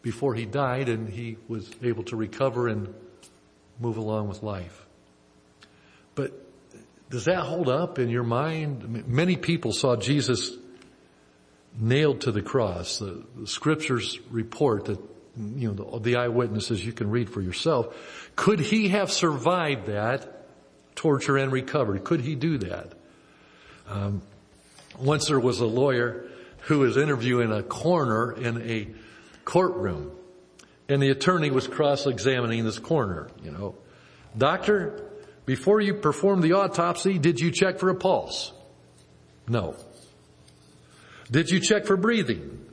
before 0.01 0.33
he 0.33 0.45
died 0.45 0.89
and 0.89 1.09
he 1.09 1.37
was 1.47 1.69
able 1.83 2.03
to 2.05 2.15
recover 2.15 2.67
and 2.67 2.93
move 3.79 3.97
along 3.97 4.27
with 4.27 4.41
life. 4.41 4.85
But 6.15 6.31
does 7.09 7.25
that 7.25 7.41
hold 7.41 7.69
up 7.69 7.99
in 7.99 8.09
your 8.09 8.23
mind? 8.23 9.07
Many 9.07 9.35
people 9.35 9.73
saw 9.73 9.95
Jesus 9.95 10.51
nailed 11.79 12.21
to 12.21 12.31
the 12.31 12.41
cross. 12.41 12.99
The, 12.99 13.23
the 13.37 13.47
scriptures 13.47 14.19
report 14.29 14.85
that, 14.85 14.99
you 15.37 15.73
know, 15.73 15.99
the, 15.99 15.99
the 15.99 16.15
eyewitnesses 16.17 16.85
you 16.85 16.93
can 16.93 17.09
read 17.09 17.29
for 17.29 17.41
yourself. 17.41 18.31
Could 18.35 18.59
he 18.59 18.89
have 18.89 19.11
survived 19.11 19.87
that 19.87 20.45
torture 20.95 21.37
and 21.37 21.51
recovered? 21.51 22.03
Could 22.03 22.21
he 22.21 22.35
do 22.35 22.57
that? 22.59 22.93
Um, 23.87 24.21
once 24.99 25.27
there 25.27 25.39
was 25.39 25.59
a 25.59 25.65
lawyer 25.65 26.27
who 26.61 26.79
was 26.79 26.97
interviewing 26.97 27.51
a 27.51 27.63
coroner 27.63 28.33
in 28.33 28.61
a 28.69 28.87
courtroom 29.45 30.11
and 30.87 31.01
the 31.01 31.09
attorney 31.09 31.49
was 31.49 31.67
cross-examining 31.67 32.65
this 32.65 32.77
coroner, 32.77 33.29
you 33.43 33.51
know. 33.51 33.75
Doctor, 34.37 35.09
before 35.45 35.81
you 35.81 35.95
performed 35.95 36.43
the 36.43 36.53
autopsy, 36.53 37.17
did 37.17 37.39
you 37.39 37.51
check 37.51 37.79
for 37.79 37.89
a 37.89 37.95
pulse? 37.95 38.51
No. 39.47 39.75
Did 41.29 41.49
you 41.49 41.59
check 41.59 41.85
for 41.85 41.95
breathing? 41.95 42.65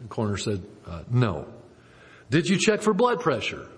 The 0.00 0.08
coroner 0.08 0.36
said, 0.36 0.62
uh, 0.86 1.02
no. 1.10 1.51
Did 2.32 2.48
you 2.48 2.56
check 2.56 2.80
for 2.80 2.94
blood 2.94 3.20
pressure? 3.20 3.68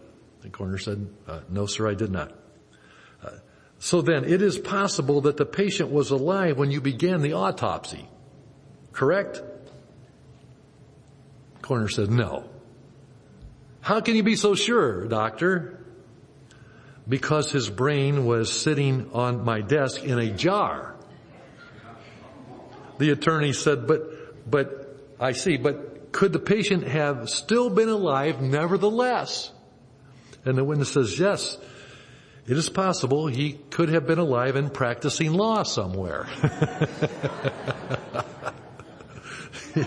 The 0.43 0.49
coroner 0.49 0.79
said, 0.79 1.09
uh, 1.27 1.41
no 1.49 1.67
sir, 1.67 1.91
I 1.91 1.95
did 1.95 2.13
not. 2.13 2.31
Uh, 3.21 3.31
so 3.81 4.01
then, 4.01 4.23
it 4.23 4.43
is 4.43 4.59
possible 4.59 5.23
that 5.23 5.37
the 5.37 5.45
patient 5.45 5.91
was 5.91 6.13
alive 6.13 6.57
when 6.57 6.71
you 6.71 6.81
began 6.81 7.21
the 7.21 7.33
autopsy. 7.33 8.09
Correct? 8.93 9.43
Coroner 11.63 11.89
said, 11.89 12.13
no. 12.13 12.49
How 13.81 14.01
can 14.01 14.15
you 14.15 14.23
be 14.23 14.37
so 14.37 14.55
sure, 14.55 15.09
doctor? 15.09 15.85
Because 17.09 17.51
his 17.51 17.69
brain 17.69 18.25
was 18.25 18.53
sitting 18.53 19.11
on 19.13 19.45
my 19.45 19.63
desk 19.63 20.05
in 20.05 20.21
a 20.21 20.31
jar. 20.31 20.95
The 22.99 23.11
attorney 23.11 23.53
said, 23.53 23.89
but, 23.89 24.49
but, 24.49 24.97
I 25.19 25.33
see, 25.33 25.57
but 25.57 25.94
could 26.15 26.33
the 26.33 26.39
patient 26.39 26.87
have 26.87 27.29
still 27.29 27.69
been 27.69 27.89
alive 27.89 28.41
nevertheless? 28.41 29.51
And 30.45 30.57
the 30.57 30.63
witness 30.63 30.93
says, 30.93 31.19
yes, 31.19 31.59
it 32.47 32.57
is 32.57 32.69
possible 32.69 33.27
he 33.27 33.55
could 33.71 33.89
have 33.89 34.07
been 34.07 34.21
alive 34.21 34.55
and 34.55 34.73
practicing 34.73 35.33
law 35.33 35.65
somewhere. 35.65 36.29
yeah. 39.75 39.85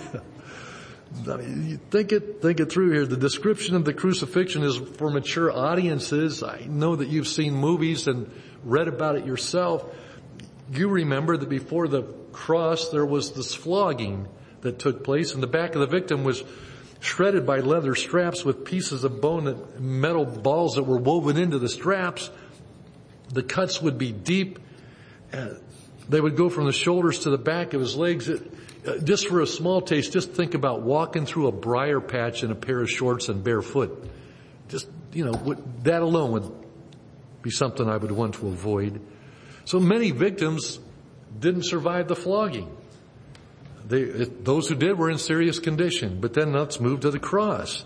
I 1.30 1.38
mean, 1.38 1.80
think 1.90 2.12
it, 2.12 2.42
think 2.42 2.60
it 2.60 2.72
through 2.72 2.92
here. 2.92 3.06
The 3.06 3.16
description 3.16 3.78
of 3.78 3.86
the 3.86 3.94
crucifixion 3.94 4.64
is 4.64 4.76
for 4.76 5.10
mature 5.10 5.50
audiences. 5.50 6.44
I 6.44 6.66
know 6.68 6.98
that 6.98 7.08
you've 7.08 7.28
seen 7.28 7.54
movies 7.54 8.08
and 8.08 8.30
read 8.64 8.90
about 8.90 9.16
it 9.16 9.26
yourself. 9.26 9.86
You 10.74 10.90
remember 10.90 11.38
that 11.38 11.48
before 11.48 11.88
the 11.88 12.04
cross 12.34 12.90
there 12.90 13.06
was 13.06 13.32
this 13.32 13.56
flogging 13.56 14.28
that 14.68 14.80
took 14.80 15.04
place 15.04 15.34
and 15.34 15.42
the 15.42 15.48
back 15.48 15.76
of 15.76 15.82
the 15.82 15.88
victim 15.88 16.26
was 16.26 16.44
shredded 17.00 17.46
by 17.46 17.60
leather 17.60 17.96
straps 17.96 18.44
with 18.44 18.66
pieces 18.66 19.04
of 19.04 19.22
bone 19.22 19.46
that 19.46 19.80
metal 19.80 20.26
balls 20.26 20.76
that 20.76 20.84
were 20.84 20.98
woven 20.98 21.38
into 21.38 21.58
the 21.58 21.70
straps. 21.70 22.30
The 23.30 23.44
cuts 23.44 23.82
would 23.82 23.98
be 23.98 24.12
deep. 24.12 24.60
Uh, 25.32 25.56
they 26.10 26.20
would 26.20 26.36
go 26.36 26.50
from 26.50 26.66
the 26.66 26.74
shoulders 26.74 27.20
to 27.20 27.30
the 27.30 27.38
back 27.38 27.74
of 27.74 27.82
his 27.82 27.96
legs. 27.96 28.30
Uh, 28.30 28.40
just 29.04 29.28
for 29.28 29.42
a 29.42 29.48
small 29.48 29.82
taste, 29.82 30.14
just 30.14 30.32
think 30.32 30.54
about 30.54 30.82
walking 30.82 31.26
through 31.26 31.48
a 31.48 31.52
briar 31.52 32.00
patch 32.00 32.44
in 32.44 32.52
a 32.52 32.56
pair 32.56 32.82
of 32.82 32.90
shorts 32.90 33.30
and 33.30 33.44
barefoot. 33.44 34.10
Just, 34.70 34.88
you 35.14 35.26
know, 35.26 35.56
that 35.84 36.02
alone 36.02 36.32
would 36.32 36.52
be 37.42 37.52
something 37.52 37.88
I 37.88 37.98
would 37.98 38.12
want 38.12 38.36
to 38.36 38.48
avoid. 38.48 39.02
So 39.66 39.80
many 39.80 40.12
victims 40.12 40.80
didn't 41.38 41.64
survive 41.64 42.08
the 42.08 42.16
flogging. 42.16 42.77
They, 43.88 44.04
those 44.04 44.68
who 44.68 44.76
did 44.76 44.98
were 44.98 45.10
in 45.10 45.18
serious 45.18 45.60
condition. 45.60 46.20
But 46.20 46.34
then 46.34 46.52
let's 46.52 46.80
move 46.80 47.02
to 47.02 47.12
the 47.12 47.20
cross. 47.20 47.86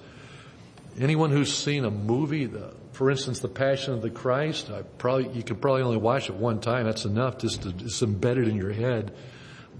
Anyone 0.99 1.31
who's 1.31 1.55
seen 1.55 1.85
a 1.85 1.91
movie, 1.91 2.47
the, 2.47 2.73
for 2.91 3.11
instance, 3.11 3.39
The 3.39 3.47
Passion 3.47 3.93
of 3.93 4.01
the 4.01 4.09
Christ, 4.09 4.69
I 4.71 4.81
probably 4.81 5.29
you 5.33 5.43
can 5.43 5.57
probably 5.57 5.83
only 5.83 5.97
watch 5.97 6.29
it 6.29 6.35
one 6.35 6.59
time. 6.59 6.85
That's 6.85 7.05
enough 7.05 7.37
just 7.37 7.63
to 7.63 7.69
it's 7.69 8.01
embedded 8.01 8.47
in 8.47 8.55
your 8.55 8.73
head. 8.73 9.13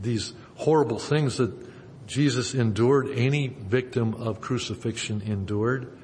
These 0.02 0.34
horrible 0.56 1.00
things 1.00 1.38
that 1.38 1.52
Jesus 2.08 2.54
endured, 2.54 3.10
any 3.16 3.48
victim 3.48 4.14
of 4.14 4.42
crucifixion 4.42 5.22
endured. 5.22 5.98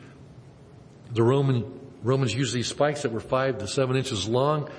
The 1.12 1.24
Roman, 1.24 1.80
Romans 2.04 2.34
used 2.34 2.54
these 2.54 2.68
spikes 2.68 3.04
that 3.04 3.12
were 3.12 3.20
five 3.20 3.60
to 3.60 3.68
seven 3.68 3.96
inches 3.96 4.28
long. 4.28 4.70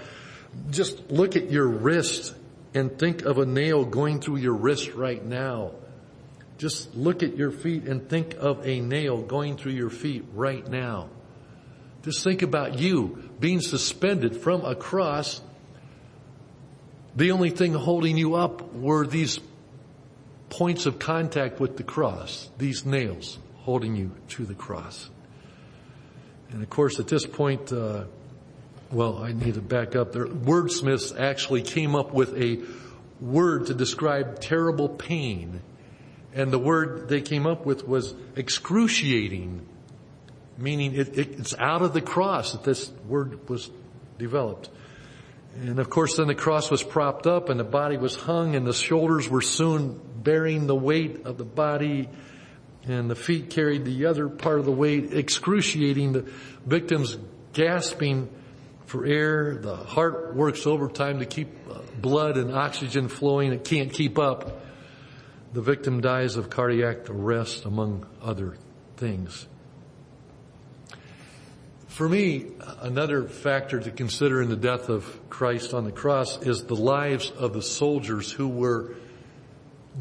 Just 0.70 1.10
look 1.10 1.36
at 1.36 1.50
your 1.50 1.66
wrist 1.66 2.34
and 2.74 2.98
think 2.98 3.22
of 3.22 3.38
a 3.38 3.46
nail 3.46 3.84
going 3.84 4.20
through 4.20 4.36
your 4.36 4.54
wrist 4.54 4.92
right 4.94 5.24
now. 5.24 5.72
Just 6.58 6.94
look 6.94 7.22
at 7.22 7.36
your 7.36 7.50
feet 7.50 7.84
and 7.84 8.08
think 8.08 8.34
of 8.34 8.66
a 8.66 8.80
nail 8.80 9.22
going 9.22 9.56
through 9.56 9.72
your 9.72 9.90
feet 9.90 10.24
right 10.34 10.66
now. 10.68 11.08
Just 12.02 12.24
think 12.24 12.42
about 12.42 12.78
you 12.78 13.30
being 13.38 13.60
suspended 13.60 14.36
from 14.36 14.64
a 14.64 14.74
cross. 14.74 15.40
The 17.16 17.32
only 17.32 17.50
thing 17.50 17.74
holding 17.74 18.16
you 18.16 18.34
up 18.34 18.74
were 18.74 19.06
these 19.06 19.40
points 20.50 20.86
of 20.86 20.98
contact 20.98 21.60
with 21.60 21.76
the 21.76 21.82
cross, 21.82 22.48
these 22.58 22.84
nails 22.84 23.38
holding 23.58 23.96
you 23.96 24.12
to 24.28 24.44
the 24.44 24.54
cross. 24.54 25.10
And 26.50 26.62
of 26.62 26.70
course, 26.70 26.98
at 26.98 27.08
this 27.08 27.26
point, 27.26 27.72
uh, 27.72 28.04
well, 28.90 29.18
I 29.18 29.32
need 29.32 29.54
to 29.54 29.60
back 29.60 29.94
up 29.94 30.12
there. 30.12 30.26
Wordsmiths 30.26 31.18
actually 31.18 31.62
came 31.62 31.94
up 31.94 32.12
with 32.14 32.36
a 32.40 32.60
word 33.20 33.66
to 33.66 33.74
describe 33.74 34.40
terrible 34.40 34.88
pain. 34.88 35.60
And 36.34 36.50
the 36.50 36.58
word 36.58 37.08
they 37.08 37.20
came 37.20 37.46
up 37.46 37.66
with 37.66 37.86
was 37.86 38.14
excruciating, 38.36 39.66
meaning 40.56 40.94
it, 40.94 41.18
it, 41.18 41.38
it's 41.38 41.54
out 41.58 41.82
of 41.82 41.92
the 41.92 42.00
cross 42.00 42.52
that 42.52 42.64
this 42.64 42.90
word 43.06 43.48
was 43.48 43.70
developed. 44.18 44.70
And 45.60 45.78
of 45.78 45.90
course 45.90 46.16
then 46.16 46.28
the 46.28 46.34
cross 46.34 46.70
was 46.70 46.82
propped 46.82 47.26
up 47.26 47.48
and 47.48 47.58
the 47.58 47.64
body 47.64 47.96
was 47.96 48.14
hung 48.14 48.54
and 48.54 48.66
the 48.66 48.72
shoulders 48.72 49.28
were 49.28 49.42
soon 49.42 50.00
bearing 50.22 50.66
the 50.66 50.76
weight 50.76 51.26
of 51.26 51.38
the 51.38 51.44
body 51.44 52.08
and 52.84 53.10
the 53.10 53.16
feet 53.16 53.50
carried 53.50 53.84
the 53.84 54.06
other 54.06 54.28
part 54.28 54.60
of 54.60 54.64
the 54.64 54.72
weight, 54.72 55.12
excruciating 55.12 56.12
the 56.12 56.30
victims 56.64 57.16
gasping 57.52 58.28
for 58.88 59.04
air. 59.04 59.56
The 59.56 59.76
heart 59.76 60.34
works 60.34 60.66
overtime 60.66 61.18
to 61.18 61.26
keep 61.26 61.48
uh, 61.70 61.80
blood 62.00 62.38
and 62.38 62.54
oxygen 62.54 63.08
flowing. 63.08 63.52
It 63.52 63.64
can't 63.64 63.92
keep 63.92 64.18
up. 64.18 64.62
The 65.52 65.60
victim 65.60 66.00
dies 66.00 66.36
of 66.36 66.50
cardiac 66.50 67.08
arrest 67.10 67.64
among 67.66 68.06
other 68.22 68.56
things. 68.96 69.46
For 71.88 72.08
me, 72.08 72.46
another 72.80 73.24
factor 73.24 73.80
to 73.80 73.90
consider 73.90 74.40
in 74.40 74.48
the 74.48 74.56
death 74.56 74.88
of 74.88 75.28
Christ 75.28 75.74
on 75.74 75.84
the 75.84 75.92
cross 75.92 76.40
is 76.42 76.64
the 76.64 76.76
lives 76.76 77.30
of 77.30 77.52
the 77.52 77.62
soldiers 77.62 78.30
who 78.30 78.48
were 78.48 78.94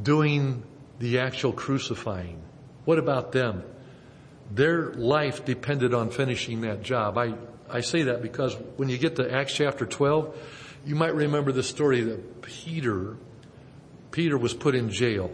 doing 0.01 0.63
the 0.99 1.19
actual 1.19 1.51
crucifying. 1.51 2.41
What 2.85 2.99
about 2.99 3.31
them? 3.31 3.63
Their 4.51 4.93
life 4.93 5.43
depended 5.43 5.93
on 5.93 6.11
finishing 6.11 6.61
that 6.61 6.83
job. 6.83 7.17
I, 7.17 7.33
I 7.69 7.81
say 7.81 8.03
that 8.03 8.21
because 8.21 8.55
when 8.77 8.89
you 8.89 8.97
get 8.97 9.17
to 9.17 9.31
Acts 9.31 9.53
chapter 9.53 9.85
12, 9.85 10.35
you 10.85 10.95
might 10.95 11.15
remember 11.15 11.51
the 11.51 11.63
story 11.63 12.01
that 12.01 12.41
Peter, 12.41 13.17
Peter 14.11 14.37
was 14.37 14.53
put 14.53 14.73
in 14.73 14.89
jail. 14.89 15.31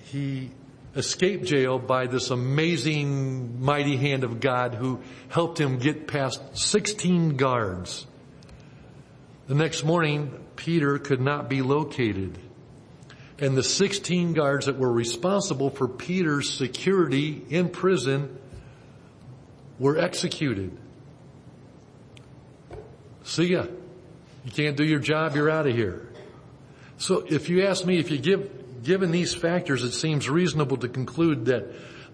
He 0.00 0.50
escaped 0.94 1.44
jail 1.44 1.78
by 1.78 2.06
this 2.06 2.30
amazing 2.30 3.62
mighty 3.62 3.96
hand 3.96 4.24
of 4.24 4.40
God 4.40 4.74
who 4.74 5.00
helped 5.28 5.60
him 5.60 5.78
get 5.78 6.06
past 6.06 6.40
16 6.56 7.36
guards. 7.36 8.06
The 9.46 9.54
next 9.54 9.84
morning, 9.84 10.38
Peter 10.56 10.98
could 10.98 11.20
not 11.20 11.48
be 11.48 11.62
located. 11.62 12.38
And 13.38 13.56
the 13.56 13.62
16 13.62 14.32
guards 14.32 14.66
that 14.66 14.78
were 14.78 14.90
responsible 14.90 15.70
for 15.70 15.86
Peter's 15.86 16.50
security 16.50 17.42
in 17.50 17.68
prison 17.68 18.38
were 19.78 19.98
executed. 19.98 20.76
See 23.26 23.46
ya. 23.46 23.66
You 24.44 24.52
can't 24.52 24.76
do 24.76 24.84
your 24.84 25.00
job, 25.00 25.34
you're 25.34 25.50
out 25.50 25.66
of 25.66 25.74
here. 25.74 26.08
So 26.98 27.26
if 27.28 27.48
you 27.48 27.66
ask 27.66 27.84
me, 27.84 27.98
if 27.98 28.10
you 28.10 28.18
give 28.18 28.84
given 28.84 29.10
these 29.10 29.34
factors, 29.34 29.82
it 29.82 29.90
seems 29.90 30.30
reasonable 30.30 30.76
to 30.78 30.88
conclude 30.88 31.46
that 31.46 31.66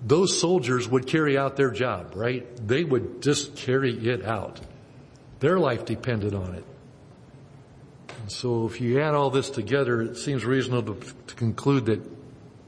those 0.02 0.40
soldiers 0.40 0.88
would 0.88 1.06
carry 1.06 1.36
out 1.36 1.56
their 1.56 1.70
job, 1.70 2.14
right? 2.16 2.46
They 2.66 2.82
would 2.82 3.22
just 3.22 3.54
carry 3.56 3.92
it 3.92 4.24
out. 4.24 4.60
Their 5.40 5.58
life 5.58 5.84
depended 5.84 6.34
on 6.34 6.54
it. 6.54 6.64
And 8.22 8.32
so 8.32 8.66
if 8.66 8.80
you 8.80 9.00
add 9.02 9.14
all 9.14 9.28
this 9.28 9.50
together, 9.50 10.00
it 10.00 10.16
seems 10.16 10.46
reasonable 10.46 10.94
to, 10.94 11.14
to 11.26 11.34
conclude 11.34 11.86
that 11.86 12.00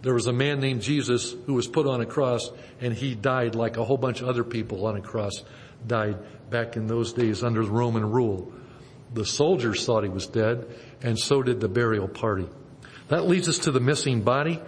there 0.03 0.13
was 0.13 0.27
a 0.27 0.33
man 0.35 0.61
named 0.61 0.83
Jesus 0.83 1.35
who 1.47 1.55
was 1.55 1.67
put 1.67 1.87
on 1.87 2.03
a 2.03 2.07
cross 2.07 2.51
and 2.81 2.93
he 2.93 3.15
died 3.15 3.55
like 3.55 3.79
a 3.79 3.85
whole 3.85 3.97
bunch 3.97 4.21
of 4.21 4.29
other 4.29 4.45
people 4.45 4.87
on 4.87 4.97
a 4.97 5.01
cross 5.01 5.43
died 5.87 6.19
back 6.51 6.77
in 6.77 6.87
those 6.87 7.13
days 7.13 7.43
under 7.43 7.63
Roman 7.63 8.11
rule. 8.11 8.53
The 9.13 9.25
soldiers 9.25 9.85
thought 9.85 10.03
he 10.03 10.11
was 10.11 10.27
dead 10.27 10.67
and 11.03 11.19
so 11.19 11.43
did 11.43 11.61
the 11.61 11.69
burial 11.69 12.09
party. 12.09 12.49
That 13.09 13.29
leads 13.29 13.49
us 13.49 13.59
to 13.61 13.71
the 13.71 13.81
missing 13.81 14.23
body. 14.23 14.61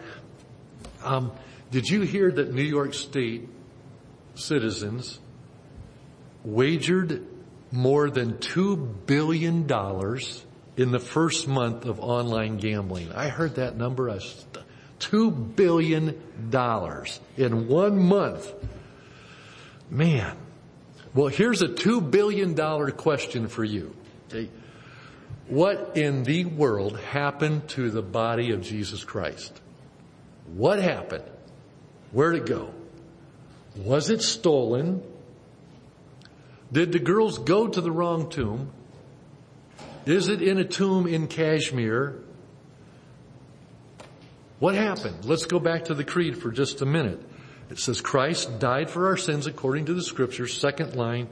Um, 1.02 1.32
did 1.70 1.88
you 1.88 2.02
hear 2.02 2.30
that 2.30 2.52
New 2.52 2.62
York 2.62 2.94
State 2.94 3.48
citizens 4.34 5.18
wagered 6.44 7.26
more 7.72 8.10
than 8.10 8.38
two 8.38 8.76
billion 8.76 9.66
dollars 9.66 10.44
in 10.76 10.90
the 10.90 11.00
first 11.00 11.48
month 11.48 11.86
of 11.86 11.98
online 11.98 12.58
gambling? 12.58 13.12
I 13.12 13.28
heard 13.28 13.56
that 13.56 13.76
number. 13.76 14.10
I 14.10 14.18
Two 14.98 15.30
billion 15.30 16.20
dollars 16.50 17.20
in 17.36 17.68
one 17.68 17.98
month. 17.98 18.52
Man. 19.90 20.36
Well, 21.16 21.28
here's 21.28 21.62
a 21.62 21.68
two 21.68 22.02
billion 22.02 22.52
dollar 22.52 22.90
question 22.90 23.48
for 23.48 23.64
you. 23.64 23.96
Okay. 24.28 24.50
What 25.48 25.96
in 25.96 26.24
the 26.24 26.44
world 26.44 26.98
happened 26.98 27.68
to 27.70 27.90
the 27.90 28.02
body 28.02 28.50
of 28.50 28.60
Jesus 28.60 29.02
Christ? 29.02 29.58
What 30.54 30.78
happened? 30.78 31.24
Where'd 32.12 32.36
it 32.36 32.44
go? 32.44 32.70
Was 33.76 34.10
it 34.10 34.20
stolen? 34.20 35.02
Did 36.70 36.92
the 36.92 36.98
girls 36.98 37.38
go 37.38 37.66
to 37.66 37.80
the 37.80 37.90
wrong 37.90 38.28
tomb? 38.28 38.70
Is 40.04 40.28
it 40.28 40.42
in 40.42 40.58
a 40.58 40.64
tomb 40.64 41.06
in 41.06 41.28
Kashmir? 41.28 42.20
What 44.58 44.74
happened? 44.74 45.24
Let's 45.24 45.46
go 45.46 45.60
back 45.60 45.86
to 45.86 45.94
the 45.94 46.04
creed 46.04 46.36
for 46.36 46.50
just 46.50 46.82
a 46.82 46.86
minute. 46.86 47.22
It 47.70 47.78
says 47.78 48.00
Christ 48.00 48.58
died 48.58 48.90
for 48.90 49.08
our 49.08 49.16
sins 49.16 49.46
according 49.46 49.86
to 49.86 49.94
the 49.94 50.02
scriptures, 50.02 50.58
second 50.58 50.94
line, 50.94 51.28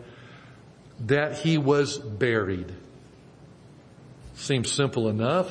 that 1.06 1.38
he 1.38 1.58
was 1.58 1.98
buried. 1.98 2.72
Seems 4.34 4.70
simple 4.70 5.08
enough. 5.08 5.50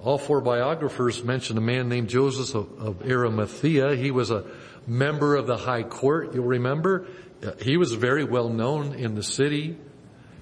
All 0.00 0.18
four 0.18 0.40
biographers 0.40 1.22
mention 1.22 1.58
a 1.58 1.60
man 1.60 1.88
named 1.88 2.08
Joseph 2.08 2.54
of, 2.54 2.78
of 2.80 3.08
Arimathea. 3.08 3.94
He 3.96 4.10
was 4.10 4.30
a 4.30 4.44
member 4.86 5.36
of 5.36 5.46
the 5.46 5.56
high 5.56 5.84
court, 5.84 6.34
you'll 6.34 6.44
remember. 6.44 7.06
He 7.60 7.76
was 7.76 7.92
very 7.92 8.24
well 8.24 8.48
known 8.48 8.94
in 8.94 9.14
the 9.14 9.22
city, 9.22 9.76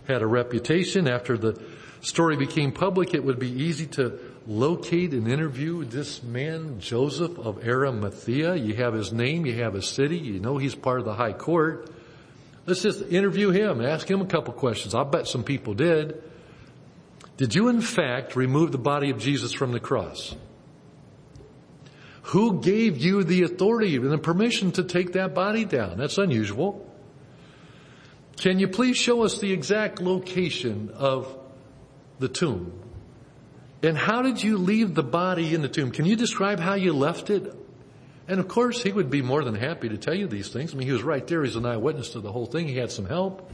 had 0.06 0.22
a 0.22 0.26
reputation. 0.26 1.08
After 1.08 1.36
the 1.36 1.60
story 2.00 2.36
became 2.36 2.72
public, 2.72 3.14
it 3.14 3.24
would 3.24 3.38
be 3.38 3.50
easy 3.50 3.86
to 3.88 4.18
locate 4.50 5.12
and 5.12 5.28
interview 5.28 5.85
this 5.85 6.25
man, 6.25 6.80
Joseph 6.80 7.38
of 7.38 7.64
Arimathea. 7.64 8.57
You 8.57 8.75
have 8.75 8.95
his 8.95 9.12
name, 9.12 9.47
you 9.47 9.62
have 9.62 9.75
his 9.75 9.87
city, 9.87 10.19
you 10.19 10.40
know 10.40 10.59
he's 10.59 10.75
part 10.75 10.99
of 10.99 11.04
the 11.04 11.14
high 11.14 11.33
court. 11.33 11.88
Let's 12.66 12.83
just 12.83 13.00
interview 13.00 13.50
him, 13.50 13.80
ask 13.80 14.11
him 14.11 14.21
a 14.21 14.26
couple 14.26 14.52
questions. 14.52 14.92
I'll 14.92 15.04
bet 15.04 15.28
some 15.28 15.45
people 15.45 15.75
did. 15.75 16.21
Did 17.37 17.54
you 17.54 17.69
in 17.69 17.80
fact 17.80 18.35
remove 18.35 18.73
the 18.73 18.78
body 18.78 19.11
of 19.11 19.19
Jesus 19.19 19.52
from 19.52 19.71
the 19.71 19.78
cross? 19.78 20.35
Who 22.23 22.61
gave 22.61 22.99
you 22.99 23.23
the 23.23 23.45
authority 23.45 23.95
and 23.97 24.11
the 24.11 24.19
permission 24.19 24.73
to 24.73 24.83
take 24.83 25.12
that 25.12 25.33
body 25.33 25.64
down? 25.64 25.97
That's 25.97 26.19
unusual. 26.19 26.87
Can 28.37 28.59
you 28.59 28.66
please 28.66 28.97
show 28.97 29.23
us 29.23 29.38
the 29.38 29.52
exact 29.52 30.00
location 30.00 30.90
of 30.92 31.38
the 32.19 32.28
tomb 32.28 32.89
and 33.82 33.96
how 33.96 34.22
did 34.22 34.42
you 34.42 34.58
leave 34.58 34.94
the 34.94 35.02
body 35.02 35.54
in 35.54 35.62
the 35.62 35.68
tomb? 35.68 35.90
Can 35.90 36.04
you 36.04 36.16
describe 36.16 36.60
how 36.60 36.75
you 36.75 36.92
left 36.92 37.30
it? 37.30 37.54
And 38.28 38.38
of 38.38 38.46
course, 38.46 38.82
he 38.82 38.92
would 38.92 39.10
be 39.10 39.22
more 39.22 39.42
than 39.42 39.54
happy 39.54 39.88
to 39.88 39.96
tell 39.96 40.14
you 40.14 40.26
these 40.26 40.50
things. 40.50 40.72
I 40.72 40.76
mean, 40.76 40.87
he 40.87 40.92
was 40.92 41.02
right 41.02 41.26
there. 41.26 41.42
He's 41.42 41.56
an 41.56 41.66
eyewitness 41.66 42.10
to 42.10 42.20
the 42.20 42.30
whole 42.30 42.46
thing. 42.46 42.68
He 42.68 42.76
had 42.76 42.92
some 42.92 43.06
help. 43.06 43.50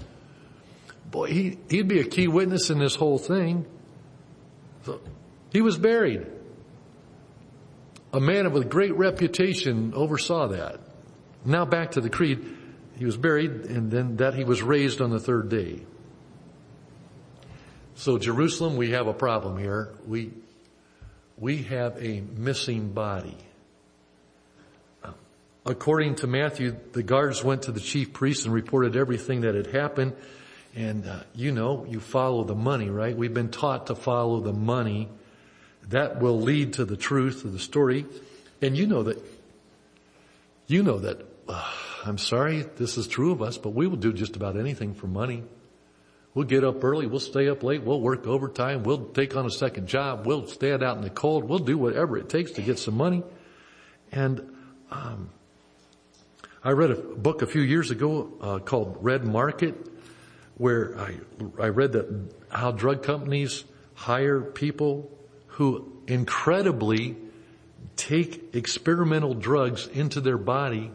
Boy, 1.11 1.28
he, 1.28 1.59
he'd 1.71 1.88
be 1.88 2.00
a 2.00 2.04
key 2.04 2.28
witness 2.28 2.68
in 2.68 2.78
this 2.78 2.95
whole 2.95 3.18
thing. 3.18 3.64
So, 4.85 5.01
he 5.53 5.62
was 5.62 5.79
buried. 5.79 6.27
A 8.12 8.20
man 8.20 8.53
with 8.53 8.68
great 8.68 8.94
reputation 8.96 9.94
oversaw 9.94 10.48
that. 10.48 10.81
Now 11.44 11.64
back 11.64 11.92
to 11.92 12.01
the 12.01 12.11
creed. 12.11 12.44
He 12.98 13.05
was 13.05 13.16
buried 13.16 13.51
and 13.66 13.90
then 13.90 14.16
that 14.16 14.35
he 14.35 14.44
was 14.44 14.62
raised 14.62 15.01
on 15.01 15.11
the 15.11 15.20
third 15.20 15.48
day. 15.48 15.83
So 17.96 18.18
Jerusalem, 18.18 18.76
we 18.76 18.90
have 18.90 19.06
a 19.06 19.14
problem 19.14 19.56
here. 19.56 19.88
We, 20.06 20.30
we 21.38 21.62
have 21.64 21.96
a 22.02 22.20
missing 22.20 22.92
body. 22.92 23.37
According 25.64 26.16
to 26.16 26.26
Matthew, 26.26 26.76
the 26.92 27.02
guards 27.02 27.42
went 27.42 27.62
to 27.62 27.72
the 27.72 27.80
chief 27.80 28.12
priests 28.12 28.44
and 28.44 28.54
reported 28.54 28.96
everything 28.96 29.40
that 29.40 29.54
had 29.54 29.68
happened. 29.68 30.14
And 30.76 31.09
uh, 31.09 31.20
you 31.35 31.52
know, 31.52 31.87
you 31.88 31.98
follow 31.98 32.44
the 32.44 32.54
money, 32.54 32.90
right? 32.90 33.16
We've 33.16 33.32
been 33.32 33.50
taught 33.50 33.87
to 33.87 33.94
follow 33.94 34.40
the 34.40 34.52
money. 34.52 35.09
That 35.88 36.20
will 36.20 36.40
lead 36.40 36.74
to 36.74 36.85
the 36.85 36.96
truth 36.96 37.46
of 37.46 37.54
the 37.54 37.59
story. 37.59 38.04
And 38.61 38.76
you 38.76 38.87
know 38.87 39.04
that, 39.04 39.24
you 40.66 40.82
know 40.82 40.98
that, 40.98 41.26
uh, 41.48 41.72
I'm 42.04 42.18
sorry, 42.18 42.62
this 42.76 42.98
is 42.98 43.09
true 43.09 43.32
of 43.32 43.40
us, 43.40 43.56
but 43.56 43.70
we 43.70 43.87
will 43.87 43.96
do 43.96 44.12
just 44.12 44.37
about 44.37 44.56
anything 44.59 44.92
for 44.92 45.06
money. 45.06 45.44
We'll 46.37 46.44
get 46.44 46.64
up 46.64 46.85
early. 46.85 47.07
We'll 47.07 47.18
stay 47.18 47.49
up 47.49 47.62
late. 47.62 47.83
We'll 47.83 48.03
work 48.03 48.27
overtime. 48.27 48.83
We'll 48.83 49.07
take 49.07 49.35
on 49.35 49.46
a 49.46 49.51
second 49.51 49.87
job. 49.87 50.27
We'll 50.27 50.46
stand 50.46 50.83
out 50.83 50.99
in 50.99 51.03
the 51.03 51.09
cold. 51.09 51.44
We'll 51.44 51.61
do 51.61 51.79
whatever 51.79 52.18
it 52.18 52.29
takes 52.29 52.51
to 52.53 52.62
get 52.62 52.79
some 52.79 52.94
money. 52.94 53.22
And 54.12 54.55
um, 54.90 55.31
I 56.62 56.72
read 56.72 56.90
a 56.90 56.96
book 56.96 57.40
a 57.40 57.46
few 57.46 57.62
years 57.62 57.90
ago 57.90 58.35
uh, 58.42 58.59
called 58.59 58.99
Red 59.01 59.25
Market, 59.25 59.77
where 60.59 60.99
I 60.99 61.16
I 61.59 61.68
read 61.68 61.92
that 61.92 62.29
how 62.51 62.70
drug 62.70 63.03
companies 63.03 63.64
hire 63.94 64.42
people 64.42 65.11
who 65.46 65.90
incredibly 66.07 67.16
take 67.96 68.55
experimental 68.55 69.33
drugs 69.33 69.87
into 69.87 70.20
their 70.20 70.37
body 70.37 70.90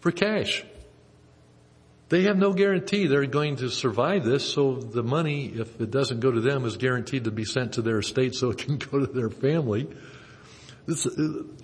for 0.00 0.10
cash. 0.10 0.64
They 2.08 2.22
have 2.22 2.36
no 2.36 2.52
guarantee 2.52 3.08
they're 3.08 3.26
going 3.26 3.56
to 3.56 3.68
survive 3.68 4.24
this, 4.24 4.48
so 4.48 4.76
the 4.76 5.02
money, 5.02 5.46
if 5.46 5.80
it 5.80 5.90
doesn't 5.90 6.20
go 6.20 6.30
to 6.30 6.40
them, 6.40 6.64
is 6.64 6.76
guaranteed 6.76 7.24
to 7.24 7.32
be 7.32 7.44
sent 7.44 7.74
to 7.74 7.82
their 7.82 7.98
estate 7.98 8.34
so 8.34 8.50
it 8.50 8.58
can 8.58 8.78
go 8.90 9.04
to 9.04 9.06
their 9.06 9.30
family. 9.30 9.88
It's, 10.86 11.06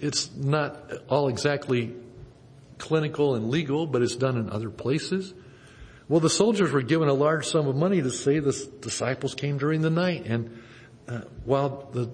it's 0.01 0.35
not 0.35 0.93
all 1.09 1.29
exactly 1.29 1.95
clinical 2.79 3.37
and 3.37 3.51
legal, 3.51 3.87
but 3.87 4.03
it's 4.03 4.17
done 4.17 4.37
in 4.37 4.51
other 4.51 4.69
places. 4.69 5.33
Well, 6.09 6.19
the 6.19 6.31
soldiers 6.31 6.73
were 6.73 6.83
given 6.83 7.09
a 7.09 7.15
large 7.15 7.47
sum 7.47 7.69
of 7.69 7.77
money 7.77 8.03
to 8.03 8.11
say 8.11 8.41
the 8.41 8.53
disciples 8.81 9.37
came 9.37 9.59
during 9.59 9.81
the 9.81 9.91
night 9.91 10.27
and 10.27 10.61
uh, 11.07 11.21
while 11.45 11.89
the, 11.93 12.11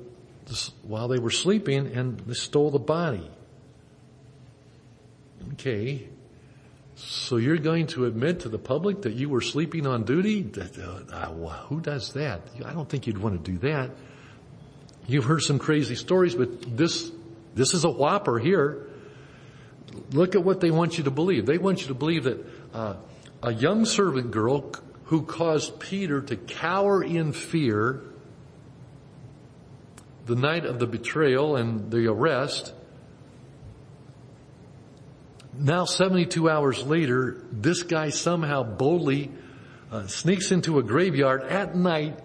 while 0.83 1.09
they 1.09 1.19
were 1.19 1.31
sleeping 1.31 1.87
and 1.97 2.21
they 2.21 2.35
stole 2.35 2.71
the 2.71 2.79
body. 2.79 3.29
Okay. 5.55 6.09
So 6.99 7.37
you're 7.37 7.59
going 7.59 7.87
to 7.89 8.07
admit 8.07 8.41
to 8.41 8.49
the 8.49 8.59
public 8.59 9.03
that 9.03 9.13
you 9.13 9.29
were 9.29 9.41
sleeping 9.41 9.87
on 9.87 10.05
duty? 10.05 10.51
Uh, 11.13 11.27
who 11.69 11.81
does 11.81 12.13
that? 12.15 12.43
I 12.65 12.73
don't 12.73 12.89
think 12.89 13.07
you'd 13.07 13.19
want 13.19 13.45
to 13.45 13.53
do 13.53 13.59
that. 13.59 13.91
You've 15.07 15.25
heard 15.25 15.43
some 15.43 15.61
crazy 15.61 15.95
stories, 15.95 16.35
but 16.35 16.77
this, 16.77 17.11
this 17.55 17.73
is 17.73 17.85
a 17.85 17.91
whopper 17.91 18.39
here. 18.41 18.89
Look 20.11 20.35
at 20.35 20.43
what 20.43 20.61
they 20.61 20.73
want 20.73 20.99
you 20.99 21.05
to 21.05 21.11
believe. 21.13 21.47
They 21.47 21.57
want 21.57 21.83
you 21.83 21.89
to 21.89 21.95
believe 21.95 22.25
that 22.25 22.45
uh, 22.75 22.97
a 23.45 23.53
young 23.53 23.85
servant 23.85 24.33
girl 24.33 24.73
who 25.05 25.23
caused 25.23 25.79
Peter 25.79 26.21
to 26.21 26.37
cower 26.37 27.03
in 27.03 27.33
fear 27.33 28.03
the 30.27 30.35
night 30.35 30.67
of 30.67 30.81
the 30.81 30.87
betrayal 30.87 31.57
and 31.57 31.91
the 31.93 32.09
arrest 32.09 32.75
now 35.59 35.85
72 35.85 36.49
hours 36.49 36.85
later, 36.85 37.43
this 37.51 37.83
guy 37.83 38.11
somehow 38.11 38.63
boldly 38.63 39.31
uh, 39.91 40.07
sneaks 40.07 40.53
into 40.53 40.79
a 40.79 40.83
graveyard 40.83 41.43
at 41.43 41.75
night 41.75 42.19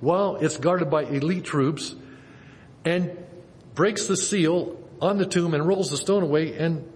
while 0.00 0.36
it's 0.36 0.58
guarded 0.58 0.90
by 0.90 1.04
elite 1.04 1.44
troops 1.44 1.94
and 2.84 3.16
breaks 3.74 4.06
the 4.06 4.16
seal 4.16 4.78
on 5.00 5.18
the 5.18 5.26
tomb 5.26 5.54
and 5.54 5.66
rolls 5.66 5.90
the 5.90 5.96
stone 5.96 6.22
away 6.22 6.56
and 6.56 6.90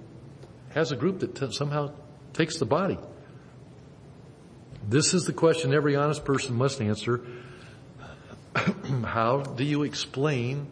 has 0.71 0.93
a 0.93 0.97
group 0.97 1.21
that 1.21 1.35
t- 1.35 1.53
somehow 1.53 1.91
takes 2.35 2.59
the 2.59 2.67
body. 2.67 2.99
This 4.87 5.15
is 5.15 5.25
the 5.25 5.33
question 5.33 5.73
every 5.73 5.97
honest 5.97 6.25
person 6.25 6.55
must 6.57 6.81
answer. 6.81 7.23
How 9.05 9.41
do 9.41 9.65
you 9.65 9.83
explain 9.83 10.67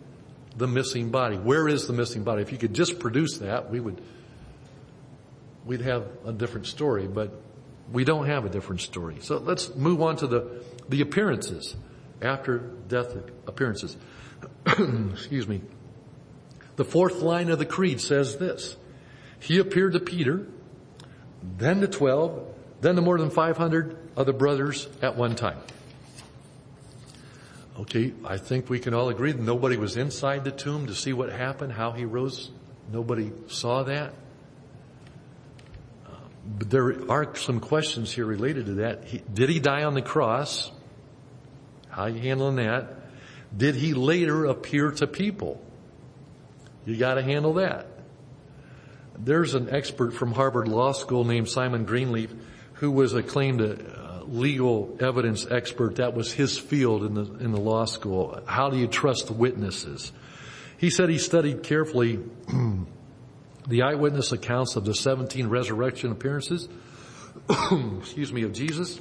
the 0.57 0.67
missing 0.67 1.11
body? 1.11 1.37
Where 1.37 1.69
is 1.69 1.87
the 1.87 1.93
missing 1.93 2.25
body? 2.25 2.43
If 2.43 2.53
you 2.53 2.59
could 2.59 2.75
just 2.75 2.99
produce 2.99 3.39
that, 3.39 3.71
we 3.71 3.81
would 3.81 4.01
we'd 5.66 5.83
have 5.83 6.07
a 6.24 6.33
different 6.33 6.66
story, 6.66 7.07
but 7.07 7.33
we 7.92 8.05
don't 8.05 8.26
have 8.26 8.44
a 8.44 8.48
different 8.48 8.81
story. 8.81 9.18
So 9.20 9.38
let's 9.38 9.74
move 9.74 10.00
on 10.00 10.16
to 10.16 10.26
the, 10.26 10.62
the 10.88 11.00
appearances, 11.00 11.76
after 12.22 12.59
death 12.59 13.14
appearances. 13.46 13.96
Excuse 14.66 15.46
me. 15.46 15.61
The 16.76 16.85
fourth 16.85 17.20
line 17.20 17.50
of 17.50 17.59
the 17.59 17.66
creed 17.66 18.00
says 18.00 18.37
this. 18.38 18.76
He 19.40 19.59
appeared 19.59 19.92
to 19.94 20.00
Peter, 20.00 20.46
then 21.59 21.81
to 21.81 21.88
12, 21.88 22.55
then 22.81 22.96
to 22.96 23.02
more 23.02 23.18
than 23.18 23.31
500 23.31 23.96
other 24.16 24.33
brothers 24.33 24.88
at 25.02 25.16
one 25.16 25.35
time. 25.35 25.59
Okay, 27.79 28.14
I 28.24 28.38
think 28.38 28.70
we 28.70 28.79
can 28.79 28.94
all 28.94 29.11
agree 29.11 29.33
that 29.33 29.40
nobody 29.40 29.76
was 29.76 29.98
inside 29.98 30.44
the 30.44 30.50
tomb 30.50 30.87
to 30.87 30.94
see 30.94 31.12
what 31.12 31.31
happened, 31.31 31.72
how 31.72 31.92
he 31.92 32.07
rose. 32.07 32.50
Nobody 32.90 33.33
saw 33.48 33.83
that. 33.83 34.14
But 36.47 36.71
there 36.71 37.11
are 37.11 37.35
some 37.37 37.61
questions 37.61 38.13
here 38.13 38.25
related 38.25 38.67
to 38.67 38.75
that. 38.75 39.05
He, 39.05 39.23
did 39.33 39.49
he 39.49 39.61
die 39.61 39.85
on 39.85 39.95
the 39.95 40.03
cross? 40.03 40.71
How 41.89 42.03
are 42.03 42.09
you 42.09 42.21
handling 42.21 42.57
that? 42.57 42.95
Did 43.57 43.75
he 43.75 43.95
later 43.95 44.45
appear 44.47 44.91
to 44.93 45.07
people? 45.07 45.63
You 46.85 46.97
gotta 46.97 47.23
handle 47.23 47.55
that. 47.55 47.89
There's 49.19 49.55
an 49.55 49.71
expert 49.71 50.13
from 50.13 50.33
Harvard 50.33 50.69
Law 50.69 50.93
School 50.93 51.25
named 51.25 51.49
Simon 51.49 51.85
Greenleaf 51.85 52.33
who 52.75 52.91
was 52.91 53.15
acclaimed 53.15 53.61
a 53.61 54.23
legal 54.27 54.97
evidence 55.01 55.47
expert. 55.51 55.97
That 55.97 56.15
was 56.15 56.33
his 56.33 56.59
field 56.59 57.05
in 57.05 57.15
the, 57.15 57.23
in 57.39 57.53
the 57.53 57.61
law 57.61 57.85
school. 57.87 58.41
How 58.47 58.71
do 58.71 58.77
you 58.77 58.87
trust 58.87 59.31
witnesses? 59.31 60.13
He 60.79 60.91
said 60.91 61.09
he 61.09 61.19
studied 61.19 61.63
carefully 61.63 62.21
the 63.66 63.83
eyewitness 63.83 64.33
accounts 64.33 64.76
of 64.76 64.85
the 64.85 64.94
17 64.94 65.48
resurrection 65.48 66.12
appearances, 66.12 66.68
excuse 68.00 68.33
me, 68.33 68.42
of 68.42 68.52
Jesus. 68.52 69.00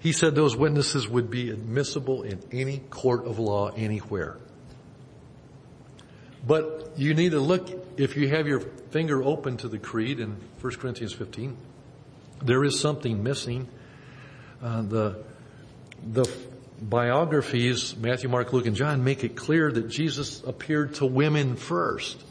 He 0.00 0.12
said 0.12 0.34
those 0.34 0.56
witnesses 0.56 1.08
would 1.08 1.30
be 1.30 1.50
admissible 1.50 2.22
in 2.22 2.42
any 2.52 2.78
court 2.78 3.26
of 3.26 3.38
law 3.38 3.68
anywhere. 3.68 4.38
But 6.46 6.92
you 6.96 7.14
need 7.14 7.32
to 7.32 7.40
look, 7.40 7.68
if 7.98 8.16
you 8.16 8.28
have 8.28 8.46
your 8.46 8.60
finger 8.60 9.22
open 9.22 9.58
to 9.58 9.68
the 9.68 9.78
creed 9.78 10.20
in 10.20 10.36
1 10.60 10.74
Corinthians 10.76 11.12
15, 11.12 11.56
there 12.42 12.64
is 12.64 12.80
something 12.80 13.22
missing. 13.22 13.68
Uh, 14.62 14.82
the, 14.82 15.24
the 16.12 16.30
biographies, 16.80 17.94
Matthew, 17.96 18.30
Mark, 18.30 18.52
Luke, 18.54 18.66
and 18.66 18.76
John, 18.76 19.04
make 19.04 19.22
it 19.22 19.36
clear 19.36 19.70
that 19.70 19.88
Jesus 19.88 20.42
appeared 20.42 20.94
to 20.94 21.06
women 21.06 21.56
first. 21.56 22.24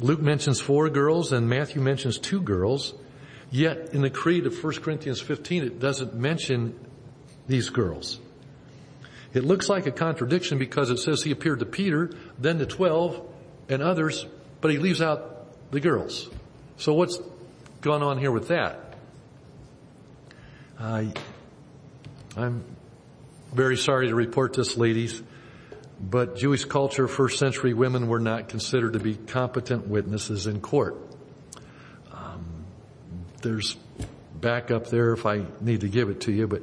Luke 0.00 0.20
mentions 0.20 0.60
four 0.60 0.88
girls 0.90 1.32
and 1.32 1.48
Matthew 1.48 1.80
mentions 1.80 2.18
two 2.18 2.40
girls. 2.40 2.94
Yet 3.50 3.90
in 3.92 4.02
the 4.02 4.10
creed 4.10 4.46
of 4.46 4.64
1 4.64 4.74
Corinthians 4.82 5.20
15, 5.20 5.62
it 5.62 5.78
doesn't 5.78 6.14
mention 6.14 6.78
these 7.46 7.70
girls. 7.70 8.18
It 9.32 9.44
looks 9.44 9.68
like 9.68 9.86
a 9.86 9.92
contradiction 9.92 10.58
because 10.58 10.90
it 10.90 10.98
says 10.98 11.22
he 11.22 11.30
appeared 11.30 11.60
to 11.60 11.66
Peter, 11.66 12.10
then 12.38 12.58
to 12.58 12.66
12 12.66 13.20
and 13.68 13.82
others, 13.82 14.26
but 14.60 14.70
he 14.70 14.78
leaves 14.78 15.00
out 15.00 15.70
the 15.70 15.80
girls. 15.80 16.28
So 16.76 16.94
what's 16.94 17.18
going 17.80 18.02
on 18.02 18.18
here 18.18 18.32
with 18.32 18.48
that? 18.48 18.96
Uh, 20.78 21.04
I'm 22.36 22.64
very 23.52 23.76
sorry 23.76 24.08
to 24.08 24.14
report 24.14 24.54
this, 24.54 24.76
ladies, 24.76 25.22
but 26.10 26.36
Jewish 26.36 26.64
culture, 26.64 27.08
first 27.08 27.38
century 27.38 27.72
women 27.72 28.08
were 28.08 28.20
not 28.20 28.48
considered 28.48 28.92
to 28.92 28.98
be 28.98 29.14
competent 29.14 29.88
witnesses 29.88 30.46
in 30.46 30.60
court. 30.60 30.96
Um, 32.12 32.66
there's 33.42 33.76
back 34.40 34.70
up 34.70 34.88
there 34.88 35.12
if 35.12 35.24
I 35.24 35.44
need 35.60 35.80
to 35.80 35.88
give 35.88 36.10
it 36.10 36.22
to 36.22 36.32
you, 36.32 36.46
but 36.46 36.62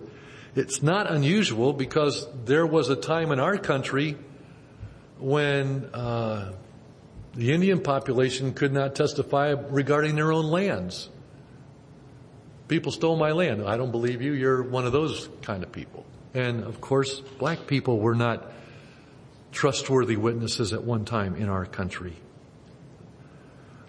it's 0.55 0.83
not 0.83 1.09
unusual 1.09 1.73
because 1.73 2.27
there 2.45 2.67
was 2.67 2.89
a 2.89 2.95
time 2.95 3.31
in 3.31 3.39
our 3.39 3.57
country 3.57 4.17
when 5.17 5.85
uh, 5.93 6.53
the 7.33 7.51
Indian 7.53 7.79
population 7.79 8.53
could 8.53 8.73
not 8.73 8.95
testify 8.95 9.55
regarding 9.69 10.15
their 10.15 10.31
own 10.31 10.45
lands. 10.45 11.09
People 12.67 12.91
stole 12.91 13.17
my 13.17 13.31
land. 13.31 13.63
I 13.65 13.77
don't 13.77 13.91
believe 13.91 14.21
you. 14.21 14.33
You're 14.33 14.61
one 14.63 14.85
of 14.85 14.91
those 14.91 15.29
kind 15.41 15.63
of 15.63 15.71
people. 15.71 16.05
And 16.33 16.63
of 16.63 16.79
course, 16.79 17.19
black 17.19 17.67
people 17.67 17.99
were 17.99 18.15
not 18.15 18.51
trustworthy 19.51 20.15
witnesses 20.15 20.73
at 20.73 20.83
one 20.83 21.05
time 21.05 21.35
in 21.35 21.49
our 21.49 21.65
country. 21.65 22.15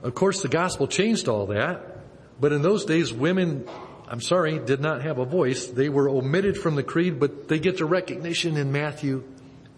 Of 0.03 0.14
course, 0.14 0.42
the 0.42 0.48
gospel 0.48 0.88
changed 0.88 1.29
all 1.29 1.46
that, 1.46 1.98
but 2.40 2.53
in 2.53 2.62
those 2.62 2.85
days, 2.85 3.12
women, 3.12 3.68
I'm 4.09 4.20
sorry, 4.20 4.59
did 4.59 4.81
not 4.81 5.03
have 5.03 5.18
a 5.18 5.25
voice. 5.25 5.66
They 5.66 5.88
were 5.88 6.09
omitted 6.09 6.59
from 6.59 6.75
the 6.75 6.83
creed, 6.83 7.20
but 7.20 7.48
they 7.48 7.61
get 7.61 7.79
the 7.79 7.85
recognition 7.85 8.57
in 8.57 8.72
Matthew 8.72 9.22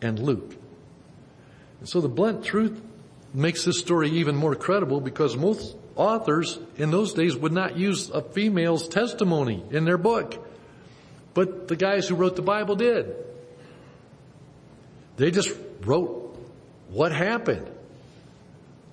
and 0.00 0.18
Luke. 0.18 0.56
And 1.80 1.88
so 1.88 2.00
the 2.00 2.08
blunt 2.08 2.44
truth 2.44 2.80
makes 3.34 3.64
this 3.64 3.78
story 3.78 4.10
even 4.12 4.36
more 4.36 4.54
credible 4.54 5.00
because 5.00 5.36
most 5.36 5.76
authors 5.96 6.58
in 6.76 6.90
those 6.90 7.12
days 7.12 7.36
would 7.36 7.52
not 7.52 7.76
use 7.76 8.08
a 8.10 8.22
female's 8.22 8.88
testimony 8.88 9.62
in 9.70 9.84
their 9.84 9.98
book. 9.98 10.46
But 11.34 11.68
the 11.68 11.76
guys 11.76 12.08
who 12.08 12.14
wrote 12.14 12.36
the 12.36 12.42
Bible 12.42 12.76
did. 12.76 13.14
They 15.16 15.30
just 15.30 15.54
wrote 15.86 16.36
what 16.88 17.12
happened. 17.12 17.70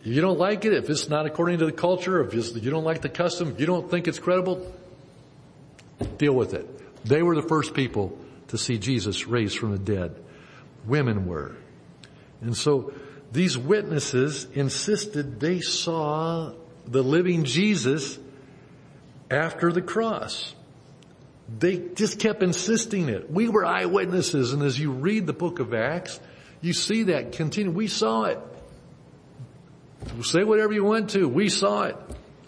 You 0.03 0.21
don't 0.21 0.39
like 0.39 0.65
it, 0.65 0.73
if 0.73 0.89
it's 0.89 1.09
not 1.09 1.25
according 1.25 1.59
to 1.59 1.65
the 1.65 1.71
culture, 1.71 2.23
if 2.23 2.33
you 2.33 2.71
don't 2.71 2.83
like 2.83 3.01
the 3.01 3.09
custom, 3.09 3.51
if 3.51 3.59
you 3.59 3.67
don't 3.67 3.89
think 3.89 4.07
it's 4.07 4.17
credible, 4.17 4.73
deal 6.17 6.33
with 6.33 6.53
it. 6.53 6.67
They 7.05 7.21
were 7.21 7.35
the 7.35 7.47
first 7.47 7.73
people 7.73 8.17
to 8.47 8.57
see 8.57 8.77
Jesus 8.77 9.27
raised 9.27 9.57
from 9.57 9.71
the 9.71 9.79
dead. 9.79 10.15
Women 10.87 11.27
were. 11.27 11.55
And 12.41 12.57
so 12.57 12.93
these 13.31 13.57
witnesses 13.57 14.47
insisted 14.53 15.39
they 15.39 15.59
saw 15.59 16.53
the 16.87 17.03
living 17.03 17.43
Jesus 17.43 18.17
after 19.29 19.71
the 19.71 19.81
cross. 19.81 20.55
They 21.59 21.77
just 21.77 22.19
kept 22.19 22.41
insisting 22.41 23.09
it. 23.09 23.29
We 23.29 23.49
were 23.49 23.65
eyewitnesses, 23.65 24.53
and 24.53 24.63
as 24.63 24.79
you 24.79 24.91
read 24.91 25.27
the 25.27 25.33
book 25.33 25.59
of 25.59 25.73
Acts, 25.73 26.19
you 26.61 26.73
see 26.73 27.03
that 27.03 27.33
continue. 27.33 27.71
We 27.71 27.87
saw 27.87 28.25
it. 28.25 28.39
Say 30.23 30.43
whatever 30.43 30.73
you 30.73 30.83
want 30.83 31.11
to. 31.11 31.27
We 31.27 31.49
saw 31.49 31.83
it. 31.83 31.95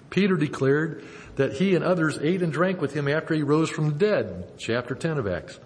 Peter 0.10 0.36
declared 0.36 1.06
that 1.36 1.54
he 1.54 1.76
and 1.76 1.84
others 1.84 2.20
ate 2.22 2.42
and 2.42 2.54
drank 2.54 2.80
with 2.82 2.94
him 2.94 3.08
after 3.08 3.34
he 3.34 3.42
rose 3.42 3.70
from 3.70 3.90
the 3.90 3.96
dead. 3.96 4.54
Chapter 4.58 4.96
10 4.96 5.18
of 5.18 5.28
Acts. 5.28 5.60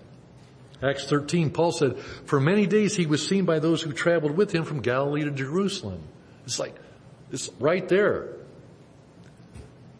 Acts 0.82 1.06
13, 1.06 1.50
Paul 1.50 1.72
said, 1.72 2.00
for 2.26 2.40
many 2.40 2.68
days 2.68 2.96
he 2.96 3.08
was 3.08 3.28
seen 3.28 3.46
by 3.46 3.60
those 3.60 3.82
who 3.82 3.92
traveled 3.92 4.38
with 4.38 4.52
him 4.54 4.64
from 4.64 4.82
Galilee 4.82 5.24
to 5.24 5.32
Jerusalem. 5.32 6.02
It's 6.46 6.60
like, 6.60 6.76
it's 7.32 7.50
right 7.60 7.88
there. 7.90 8.36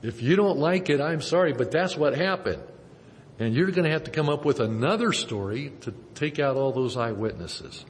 If 0.02 0.22
you 0.22 0.36
don't 0.36 0.60
like 0.60 0.90
it, 0.90 1.02
I'm 1.02 1.22
sorry, 1.22 1.54
but 1.54 1.72
that's 1.72 1.98
what 1.98 2.16
happened. 2.16 2.62
And 3.40 3.54
you're 3.54 3.72
going 3.72 3.86
to 3.86 3.92
have 3.92 4.04
to 4.06 4.12
come 4.12 4.30
up 4.30 4.46
with 4.46 4.60
another 4.60 5.12
story 5.14 5.74
to 5.82 5.94
take 6.16 6.40
out 6.40 6.56
all 6.56 6.72
those 6.72 6.96
eyewitnesses. 6.96 7.84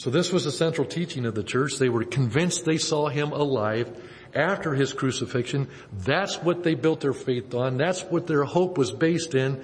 So 0.00 0.08
this 0.08 0.32
was 0.32 0.44
the 0.44 0.50
central 0.50 0.86
teaching 0.86 1.26
of 1.26 1.34
the 1.34 1.42
church. 1.42 1.76
They 1.76 1.90
were 1.90 2.04
convinced 2.04 2.64
they 2.64 2.78
saw 2.78 3.08
him 3.08 3.32
alive 3.32 3.94
after 4.34 4.72
his 4.72 4.94
crucifixion. 4.94 5.68
That's 5.92 6.36
what 6.36 6.62
they 6.62 6.74
built 6.74 7.02
their 7.02 7.12
faith 7.12 7.54
on. 7.54 7.76
That's 7.76 8.00
what 8.04 8.26
their 8.26 8.44
hope 8.44 8.78
was 8.78 8.92
based 8.92 9.34
in. 9.34 9.62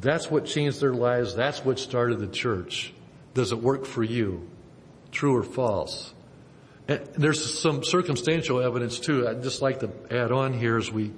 That's 0.00 0.30
what 0.30 0.44
changed 0.44 0.80
their 0.80 0.94
lives. 0.94 1.34
That's 1.34 1.64
what 1.64 1.80
started 1.80 2.20
the 2.20 2.28
church. 2.28 2.94
Does 3.34 3.50
it 3.50 3.58
work 3.58 3.84
for 3.84 4.04
you? 4.04 4.48
True 5.10 5.34
or 5.34 5.42
false? 5.42 6.14
And 6.86 7.04
there's 7.16 7.58
some 7.58 7.82
circumstantial 7.82 8.60
evidence 8.60 9.00
too. 9.00 9.26
I'd 9.26 9.42
just 9.42 9.60
like 9.60 9.80
to 9.80 9.90
add 10.08 10.30
on 10.30 10.52
here 10.52 10.76
as 10.76 10.88
we 10.92 11.10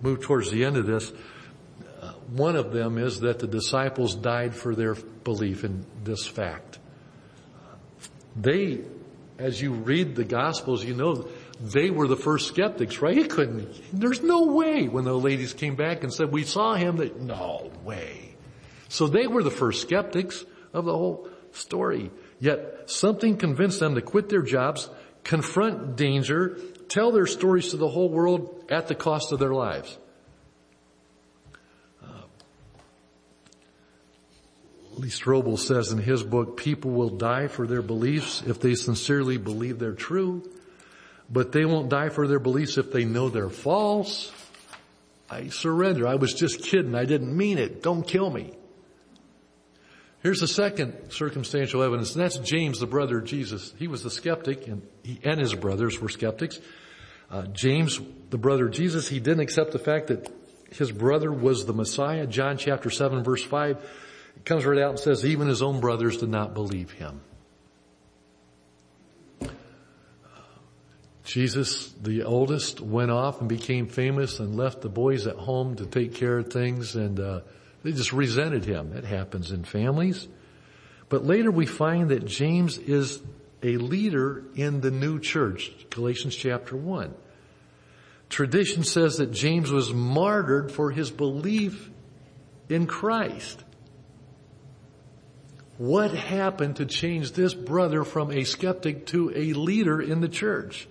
move 0.00 0.20
towards 0.20 0.52
the 0.52 0.64
end 0.64 0.76
of 0.76 0.86
this. 0.86 1.12
One 2.30 2.54
of 2.54 2.72
them 2.72 2.98
is 2.98 3.18
that 3.22 3.40
the 3.40 3.48
disciples 3.48 4.14
died 4.14 4.54
for 4.54 4.76
their 4.76 4.94
belief 4.94 5.64
in 5.64 5.84
this 6.04 6.24
fact. 6.24 6.78
They, 8.38 8.80
as 9.38 9.60
you 9.60 9.72
read 9.72 10.14
the 10.14 10.24
Gospels, 10.24 10.84
you 10.84 10.94
know, 10.94 11.28
they 11.60 11.90
were 11.90 12.06
the 12.06 12.16
first 12.16 12.48
skeptics, 12.48 13.00
right? 13.00 13.16
He 13.16 13.24
couldn't, 13.24 13.68
there's 13.92 14.22
no 14.22 14.46
way 14.52 14.88
when 14.88 15.04
the 15.04 15.14
ladies 15.14 15.54
came 15.54 15.74
back 15.74 16.02
and 16.02 16.12
said, 16.12 16.30
we 16.30 16.44
saw 16.44 16.74
him, 16.74 16.98
that, 16.98 17.20
no 17.20 17.70
way. 17.82 18.34
So 18.88 19.06
they 19.08 19.26
were 19.26 19.42
the 19.42 19.50
first 19.50 19.82
skeptics 19.82 20.44
of 20.72 20.84
the 20.84 20.92
whole 20.92 21.28
story. 21.52 22.10
Yet 22.38 22.90
something 22.90 23.36
convinced 23.38 23.80
them 23.80 23.94
to 23.94 24.02
quit 24.02 24.28
their 24.28 24.42
jobs, 24.42 24.90
confront 25.24 25.96
danger, 25.96 26.58
tell 26.88 27.10
their 27.10 27.26
stories 27.26 27.70
to 27.70 27.78
the 27.78 27.88
whole 27.88 28.10
world 28.10 28.66
at 28.70 28.86
the 28.86 28.94
cost 28.94 29.32
of 29.32 29.38
their 29.38 29.54
lives. 29.54 29.98
Lee 34.96 35.08
Strobel 35.08 35.58
says 35.58 35.92
in 35.92 35.98
his 35.98 36.22
book, 36.22 36.56
people 36.56 36.90
will 36.90 37.10
die 37.10 37.48
for 37.48 37.66
their 37.66 37.82
beliefs 37.82 38.42
if 38.46 38.60
they 38.60 38.74
sincerely 38.74 39.36
believe 39.36 39.78
they're 39.78 39.92
true, 39.92 40.42
but 41.30 41.52
they 41.52 41.66
won't 41.66 41.90
die 41.90 42.08
for 42.08 42.26
their 42.26 42.38
beliefs 42.38 42.78
if 42.78 42.92
they 42.92 43.04
know 43.04 43.28
they're 43.28 43.50
false. 43.50 44.32
I 45.28 45.48
surrender. 45.48 46.06
I 46.06 46.14
was 46.14 46.32
just 46.32 46.62
kidding. 46.62 46.94
I 46.94 47.04
didn't 47.04 47.36
mean 47.36 47.58
it. 47.58 47.82
Don't 47.82 48.06
kill 48.06 48.30
me. 48.30 48.52
Here's 50.22 50.40
the 50.40 50.48
second 50.48 51.10
circumstantial 51.10 51.82
evidence, 51.82 52.14
and 52.14 52.24
that's 52.24 52.38
James, 52.38 52.80
the 52.80 52.86
brother 52.86 53.18
of 53.18 53.26
Jesus. 53.26 53.74
He 53.78 53.86
was 53.86 54.04
a 54.04 54.10
skeptic, 54.10 54.66
and 54.66 54.82
he 55.02 55.20
and 55.22 55.38
his 55.38 55.54
brothers 55.54 56.00
were 56.00 56.08
skeptics. 56.08 56.58
Uh, 57.30 57.42
James, 57.48 58.00
the 58.30 58.38
brother 58.38 58.66
of 58.66 58.72
Jesus, 58.72 59.08
he 59.08 59.20
didn't 59.20 59.40
accept 59.40 59.72
the 59.72 59.78
fact 59.78 60.06
that 60.08 60.32
his 60.70 60.90
brother 60.90 61.30
was 61.30 61.66
the 61.66 61.72
Messiah. 61.72 62.26
John 62.26 62.56
chapter 62.56 62.88
7 62.90 63.22
verse 63.24 63.44
5 63.44 63.78
comes 64.46 64.64
right 64.64 64.78
out 64.78 64.90
and 64.90 64.98
says 64.98 65.26
even 65.26 65.48
his 65.48 65.60
own 65.60 65.80
brothers 65.80 66.18
did 66.18 66.30
not 66.30 66.54
believe 66.54 66.92
him. 66.92 67.20
Jesus, 71.24 71.92
the 72.00 72.22
oldest, 72.22 72.80
went 72.80 73.10
off 73.10 73.40
and 73.40 73.48
became 73.48 73.88
famous 73.88 74.38
and 74.38 74.56
left 74.56 74.80
the 74.80 74.88
boys 74.88 75.26
at 75.26 75.34
home 75.34 75.74
to 75.74 75.84
take 75.84 76.14
care 76.14 76.38
of 76.38 76.52
things 76.52 76.94
and 76.94 77.18
uh, 77.18 77.40
they 77.82 77.90
just 77.90 78.12
resented 78.12 78.64
him. 78.64 78.92
It 78.92 79.04
happens 79.04 79.50
in 79.50 79.64
families. 79.64 80.28
But 81.08 81.24
later 81.24 81.50
we 81.50 81.66
find 81.66 82.10
that 82.10 82.24
James 82.24 82.78
is 82.78 83.20
a 83.64 83.76
leader 83.76 84.44
in 84.54 84.80
the 84.80 84.92
new 84.92 85.18
church, 85.18 85.72
Galatians 85.90 86.36
chapter 86.36 86.76
1. 86.76 87.12
Tradition 88.28 88.84
says 88.84 89.16
that 89.16 89.32
James 89.32 89.72
was 89.72 89.92
martyred 89.92 90.70
for 90.70 90.92
his 90.92 91.10
belief 91.10 91.90
in 92.68 92.86
Christ. 92.86 93.64
What 95.78 96.12
happened 96.12 96.76
to 96.76 96.86
change 96.86 97.32
this 97.32 97.52
brother 97.52 98.02
from 98.04 98.30
a 98.30 98.44
skeptic 98.44 99.06
to 99.06 99.30
a 99.34 99.52
leader 99.52 100.00
in 100.00 100.20
the 100.20 100.28
church? 100.28 100.88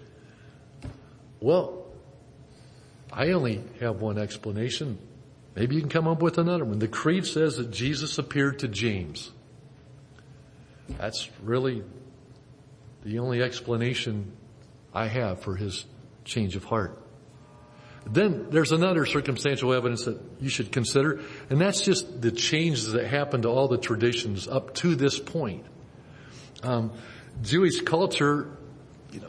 Well, 1.40 1.88
I 3.12 3.32
only 3.32 3.64
have 3.80 4.02
one 4.02 4.18
explanation. 4.18 5.00
Maybe 5.56 5.76
you 5.76 5.82
can 5.82 5.90
come 5.90 6.08
up 6.08 6.22
with 6.22 6.38
another 6.38 6.66
one. 6.66 6.80
The 6.80 6.88
creed 6.88 7.26
says 7.26 7.58
that 7.58 7.72
Jesus 7.72 8.18
appeared 8.18 8.60
to 8.60 8.68
James. 8.68 9.32
That's 10.90 11.30
really 11.42 11.84
the 13.04 13.20
only 13.20 13.42
explanation 13.42 14.34
I 14.94 15.08
have 15.08 15.42
for 15.42 15.56
his 15.56 15.86
change 16.26 16.56
of 16.56 16.64
heart. 16.64 17.02
Then 18.06 18.48
there's 18.52 18.72
another 18.72 19.06
circumstantial 19.06 19.74
evidence 19.74 20.06
that 20.06 20.20
you 20.40 20.50
should 20.50 20.72
consider, 20.72 21.22
and 21.50 21.60
that's 21.60 21.82
just 21.82 22.22
the 22.22 22.32
changes 22.32 22.92
that 22.92 23.08
happened 23.08 23.44
to 23.44 23.50
all 23.50 23.68
the 23.68 23.78
traditions 23.78 24.48
up 24.48 24.76
to 24.76 24.96
this 24.96 25.20
point. 25.20 25.66
Um, 26.62 26.92
Jewish 27.42 27.82
culture 27.82 28.56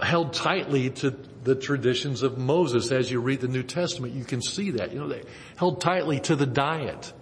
held 0.02 0.34
tightly 0.34 0.90
to 0.90 1.10
the 1.44 1.54
traditions 1.54 2.22
of 2.22 2.38
Moses. 2.38 2.92
As 2.92 3.10
you 3.10 3.20
read 3.20 3.40
the 3.40 3.48
New 3.48 3.62
Testament, 3.62 4.14
you 4.14 4.24
can 4.24 4.42
see 4.42 4.72
that. 4.72 4.92
You 4.92 5.00
know, 5.00 5.08
they 5.08 5.22
held 5.56 5.80
tightly 5.80 6.20
to 6.20 6.36
the 6.36 6.46
diet 6.46 7.12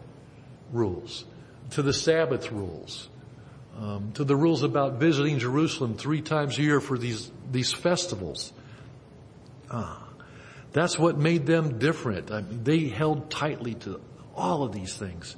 rules, 0.72 1.24
to 1.70 1.82
the 1.82 1.92
Sabbath 1.92 2.50
rules, 2.50 3.08
um, 3.78 4.12
to 4.14 4.24
the 4.24 4.36
rules 4.36 4.62
about 4.62 4.94
visiting 4.94 5.38
Jerusalem 5.38 5.96
three 5.96 6.20
times 6.20 6.58
a 6.58 6.62
year 6.62 6.80
for 6.80 6.98
these 6.98 7.30
these 7.50 7.72
festivals. 7.72 8.52
Ah, 9.70 10.03
that's 10.74 10.98
what 10.98 11.16
made 11.16 11.46
them 11.46 11.78
different. 11.78 12.30
I 12.30 12.42
mean, 12.42 12.62
they 12.62 12.88
held 12.88 13.30
tightly 13.30 13.74
to 13.76 13.98
all 14.37 14.62
of 14.62 14.72
these 14.72 14.94
things, 14.94 15.34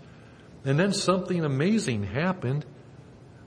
and 0.64 0.81
then 0.81 0.92
something 0.92 1.44
amazing 1.44 2.03
happened. 2.03 2.66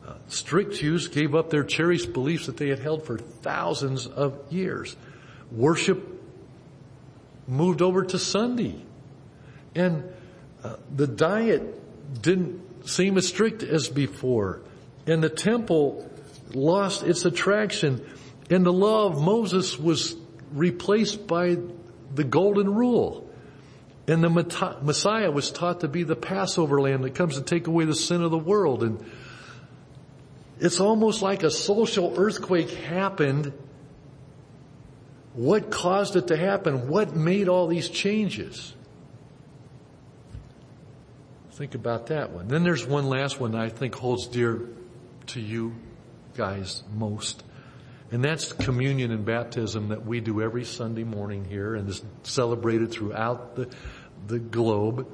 Uh, 0.07 0.13
strict 0.27 0.75
Jews 0.75 1.09
gave 1.09 1.35
up 1.35 1.49
their 1.49 1.65
cherished 1.65 2.13
beliefs 2.13 2.45
that 2.45 2.55
they 2.55 2.69
had 2.69 2.79
held 2.79 3.05
for 3.05 3.17
thousands 3.17 4.07
of 4.07 4.39
years. 4.49 4.95
Worship 5.51 6.07
moved 7.45 7.81
over 7.81 8.05
to 8.05 8.17
Sunday, 8.17 8.81
and 9.75 10.05
uh, 10.63 10.77
the 10.95 11.07
diet 11.07 12.21
didn't 12.21 12.87
seem 12.87 13.17
as 13.17 13.27
strict 13.27 13.63
as 13.63 13.89
before 13.89 14.61
and 15.09 15.23
the 15.23 15.29
temple 15.29 16.09
lost 16.53 17.03
its 17.03 17.25
attraction 17.25 18.05
and 18.49 18.65
the 18.65 18.73
law 18.73 19.05
of 19.05 19.21
Moses 19.21 19.77
was 19.77 20.15
replaced 20.51 21.27
by 21.27 21.57
the 22.13 22.23
golden 22.23 22.73
rule. 22.73 23.29
And 24.07 24.23
the 24.23 24.79
Messiah 24.81 25.29
was 25.29 25.51
taught 25.51 25.81
to 25.81 25.87
be 25.87 26.03
the 26.03 26.15
Passover 26.15 26.81
lamb 26.81 27.03
that 27.03 27.13
comes 27.13 27.35
to 27.35 27.43
take 27.43 27.67
away 27.67 27.85
the 27.85 27.93
sin 27.93 28.23
of 28.23 28.31
the 28.31 28.39
world. 28.39 28.81
And 28.81 29.05
it's 30.59 30.79
almost 30.79 31.21
like 31.21 31.43
a 31.43 31.51
social 31.51 32.15
earthquake 32.17 32.71
happened. 32.71 33.53
What 35.33 35.69
caused 35.69 36.15
it 36.15 36.27
to 36.27 36.37
happen? 36.37 36.87
What 36.87 37.15
made 37.15 37.49
all 37.49 37.67
these 37.67 37.87
changes? 37.87 38.73
Think 41.51 41.75
about 41.75 42.07
that 42.07 42.31
one. 42.31 42.47
Then 42.47 42.63
there's 42.63 42.87
one 42.87 43.05
last 43.05 43.39
one 43.39 43.53
I 43.53 43.69
think 43.69 43.93
holds 43.93 44.27
dear 44.27 44.69
to 45.27 45.39
you 45.39 45.75
guys 46.35 46.83
most. 46.95 47.43
And 48.11 48.23
that's 48.23 48.51
communion 48.53 49.11
and 49.11 49.23
baptism 49.23 49.89
that 49.89 50.05
we 50.05 50.19
do 50.19 50.41
every 50.41 50.65
Sunday 50.65 51.03
morning 51.03 51.45
here 51.45 51.75
and 51.75 51.87
is 51.89 52.01
celebrated 52.23 52.91
throughout 52.91 53.55
the, 53.55 53.69
the 54.27 54.39
globe. 54.39 55.07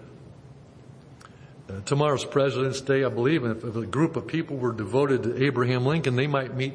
Uh, 1.67 1.81
tomorrow's 1.81 2.23
President's 2.23 2.79
Day, 2.81 3.03
I 3.03 3.10
believe, 3.10 3.43
if, 3.43 3.63
if 3.63 3.75
a 3.75 3.86
group 3.86 4.15
of 4.15 4.27
people 4.27 4.55
were 4.55 4.71
devoted 4.71 5.23
to 5.23 5.43
Abraham 5.43 5.86
Lincoln, 5.86 6.15
they 6.15 6.27
might 6.27 6.55
meet 6.55 6.73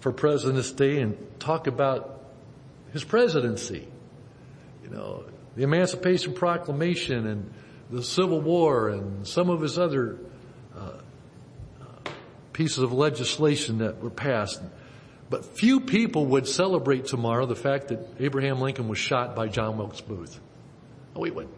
for 0.00 0.12
President's 0.12 0.70
Day 0.70 1.00
and 1.00 1.16
talk 1.40 1.66
about 1.66 2.22
his 2.92 3.02
presidency. 3.02 3.88
You 4.84 4.90
know, 4.90 5.24
the 5.56 5.64
Emancipation 5.64 6.32
Proclamation 6.34 7.26
and 7.26 7.52
the 7.90 8.02
Civil 8.02 8.40
War 8.40 8.90
and 8.90 9.26
some 9.26 9.50
of 9.50 9.60
his 9.60 9.78
other 9.78 10.18
pieces 12.52 12.78
of 12.78 12.92
legislation 12.92 13.78
that 13.78 14.02
were 14.02 14.10
passed. 14.10 14.60
But 15.30 15.44
few 15.44 15.80
people 15.80 16.26
would 16.26 16.48
celebrate 16.48 17.06
tomorrow 17.06 17.46
the 17.46 17.56
fact 17.56 17.88
that 17.88 18.00
Abraham 18.18 18.60
Lincoln 18.60 18.88
was 18.88 18.98
shot 18.98 19.36
by 19.36 19.46
John 19.46 19.78
Wilkes 19.78 20.00
Booth. 20.00 20.38
Oh, 21.14 21.20
wait, 21.20 21.34
wait. 21.34 21.48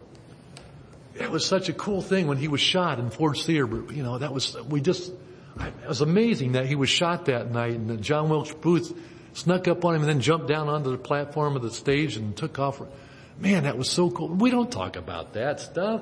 It 1.15 1.29
was 1.29 1.45
such 1.45 1.69
a 1.69 1.73
cool 1.73 2.01
thing 2.01 2.27
when 2.27 2.37
he 2.37 2.47
was 2.47 2.61
shot 2.61 2.99
in 2.99 3.09
Ford's 3.09 3.45
Theater. 3.45 3.67
You 3.91 4.03
know, 4.03 4.19
that 4.19 4.31
was, 4.31 4.55
we 4.63 4.79
just, 4.79 5.11
it 5.59 5.87
was 5.87 6.01
amazing 6.01 6.53
that 6.53 6.67
he 6.67 6.75
was 6.75 6.89
shot 6.89 7.25
that 7.25 7.51
night 7.51 7.73
and 7.73 7.89
that 7.89 8.01
John 8.01 8.29
Wilkes 8.29 8.53
Booth 8.53 8.95
snuck 9.33 9.67
up 9.67 9.83
on 9.83 9.95
him 9.95 10.01
and 10.01 10.09
then 10.09 10.21
jumped 10.21 10.47
down 10.47 10.69
onto 10.69 10.91
the 10.91 10.97
platform 10.97 11.55
of 11.55 11.63
the 11.63 11.71
stage 11.71 12.15
and 12.15 12.35
took 12.37 12.59
off. 12.59 12.81
Man, 13.39 13.63
that 13.63 13.77
was 13.77 13.89
so 13.89 14.11
cool. 14.11 14.29
We 14.29 14.51
don't 14.51 14.71
talk 14.71 14.95
about 14.95 15.33
that 15.33 15.59
stuff. 15.59 16.01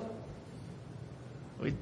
We, 1.60 1.74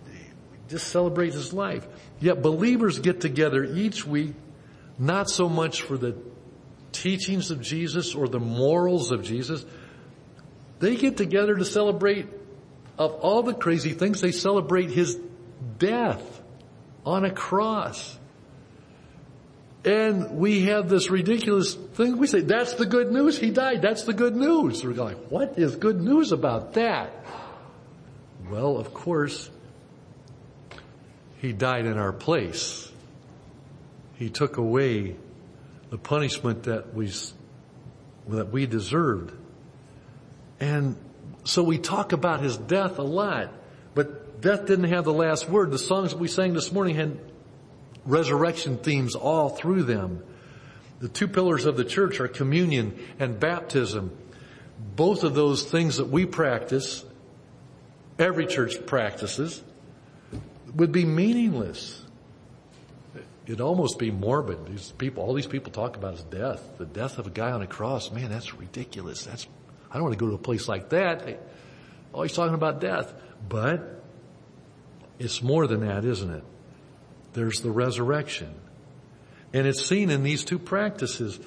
just 0.69 0.87
celebrate 0.87 1.33
his 1.33 1.51
life. 1.51 1.85
Yet 2.19 2.41
believers 2.41 2.99
get 2.99 3.21
together 3.21 3.63
each 3.63 4.05
week, 4.05 4.35
not 4.99 5.29
so 5.29 5.49
much 5.49 5.81
for 5.81 5.97
the 5.97 6.15
teachings 6.91 7.49
of 7.49 7.61
Jesus 7.61 8.13
or 8.13 8.27
the 8.27 8.39
morals 8.39 9.11
of 9.11 9.23
Jesus. 9.23 9.65
They 10.79 10.95
get 10.97 11.17
together 11.17 11.55
to 11.55 11.65
celebrate 11.65 12.27
of 12.99 13.13
all 13.21 13.43
the 13.43 13.53
crazy 13.53 13.93
things, 13.93 14.19
they 14.19 14.33
celebrate 14.33 14.91
his 14.91 15.17
death 15.77 16.41
on 17.05 17.23
a 17.23 17.31
cross. 17.31 18.17
And 19.85 20.31
we 20.37 20.65
have 20.65 20.89
this 20.89 21.09
ridiculous 21.09 21.73
thing. 21.73 22.17
We 22.17 22.27
say, 22.27 22.41
that's 22.41 22.73
the 22.73 22.85
good 22.85 23.09
news. 23.13 23.37
He 23.37 23.49
died. 23.49 23.81
That's 23.81 24.03
the 24.03 24.13
good 24.13 24.35
news. 24.35 24.83
We're 24.83 24.91
like, 24.91 25.17
what 25.29 25.57
is 25.57 25.77
good 25.77 26.01
news 26.01 26.33
about 26.33 26.73
that? 26.73 27.13
Well, 28.49 28.75
of 28.75 28.93
course, 28.93 29.49
he 31.37 31.53
died 31.53 31.85
in 31.85 31.97
our 31.97 32.11
place. 32.11 32.88
He 34.19 34.29
took 34.29 34.57
away 34.57 35.15
the 35.89 35.97
punishment 35.97 36.63
that 36.63 36.93
we, 36.93 37.09
that 38.27 38.51
we 38.51 38.65
deserved. 38.65 39.33
And 40.59 40.97
so 41.45 41.63
we 41.63 41.77
talk 41.77 42.11
about 42.11 42.41
his 42.41 42.57
death 42.57 42.99
a 42.99 43.03
lot, 43.03 43.53
but 43.95 44.41
death 44.41 44.65
didn't 44.65 44.89
have 44.89 45.05
the 45.05 45.13
last 45.13 45.47
word. 45.47 45.71
The 45.71 45.79
songs 45.79 46.11
that 46.11 46.19
we 46.19 46.27
sang 46.27 46.51
this 46.51 46.73
morning 46.73 46.97
had 46.97 47.17
resurrection 48.05 48.77
themes 48.79 49.15
all 49.15 49.47
through 49.47 49.83
them. 49.83 50.21
The 50.99 51.07
two 51.07 51.29
pillars 51.29 51.63
of 51.63 51.77
the 51.77 51.85
church 51.85 52.19
are 52.19 52.27
communion 52.27 52.99
and 53.19 53.39
baptism. 53.39 54.11
Both 54.97 55.23
of 55.23 55.33
those 55.33 55.63
things 55.63 55.95
that 55.95 56.09
we 56.09 56.25
practice, 56.25 57.05
every 58.19 58.47
church 58.47 58.85
practices, 58.85 59.63
would 60.75 60.91
be 60.91 61.05
meaningless. 61.05 62.01
It'd 63.49 63.61
almost 63.61 63.97
be 63.97 64.11
morbid. 64.11 64.67
These 64.67 64.91
people, 64.91 65.23
all 65.23 65.33
these 65.33 65.47
people 65.47 65.71
talk 65.71 65.97
about 65.97 66.13
is 66.13 66.23
death. 66.25 66.77
The 66.77 66.85
death 66.85 67.17
of 67.17 67.25
a 67.25 67.31
guy 67.31 67.49
on 67.49 67.63
a 67.63 67.67
cross. 67.67 68.11
Man, 68.11 68.29
that's 68.29 68.53
ridiculous. 68.53 69.25
That's, 69.25 69.47
I 69.89 69.95
don't 69.95 70.03
want 70.03 70.13
to 70.13 70.23
go 70.23 70.29
to 70.29 70.35
a 70.35 70.37
place 70.37 70.67
like 70.67 70.89
that. 70.89 71.39
Oh, 72.13 72.21
he's 72.21 72.33
talking 72.33 72.53
about 72.53 72.79
death. 72.79 73.11
But 73.49 74.03
it's 75.17 75.41
more 75.41 75.65
than 75.65 75.79
that, 75.87 76.05
isn't 76.05 76.31
it? 76.31 76.43
There's 77.33 77.61
the 77.61 77.71
resurrection. 77.71 78.53
And 79.51 79.65
it's 79.65 79.83
seen 79.83 80.11
in 80.11 80.21
these 80.21 80.43
two 80.43 80.59
practices. 80.59 81.39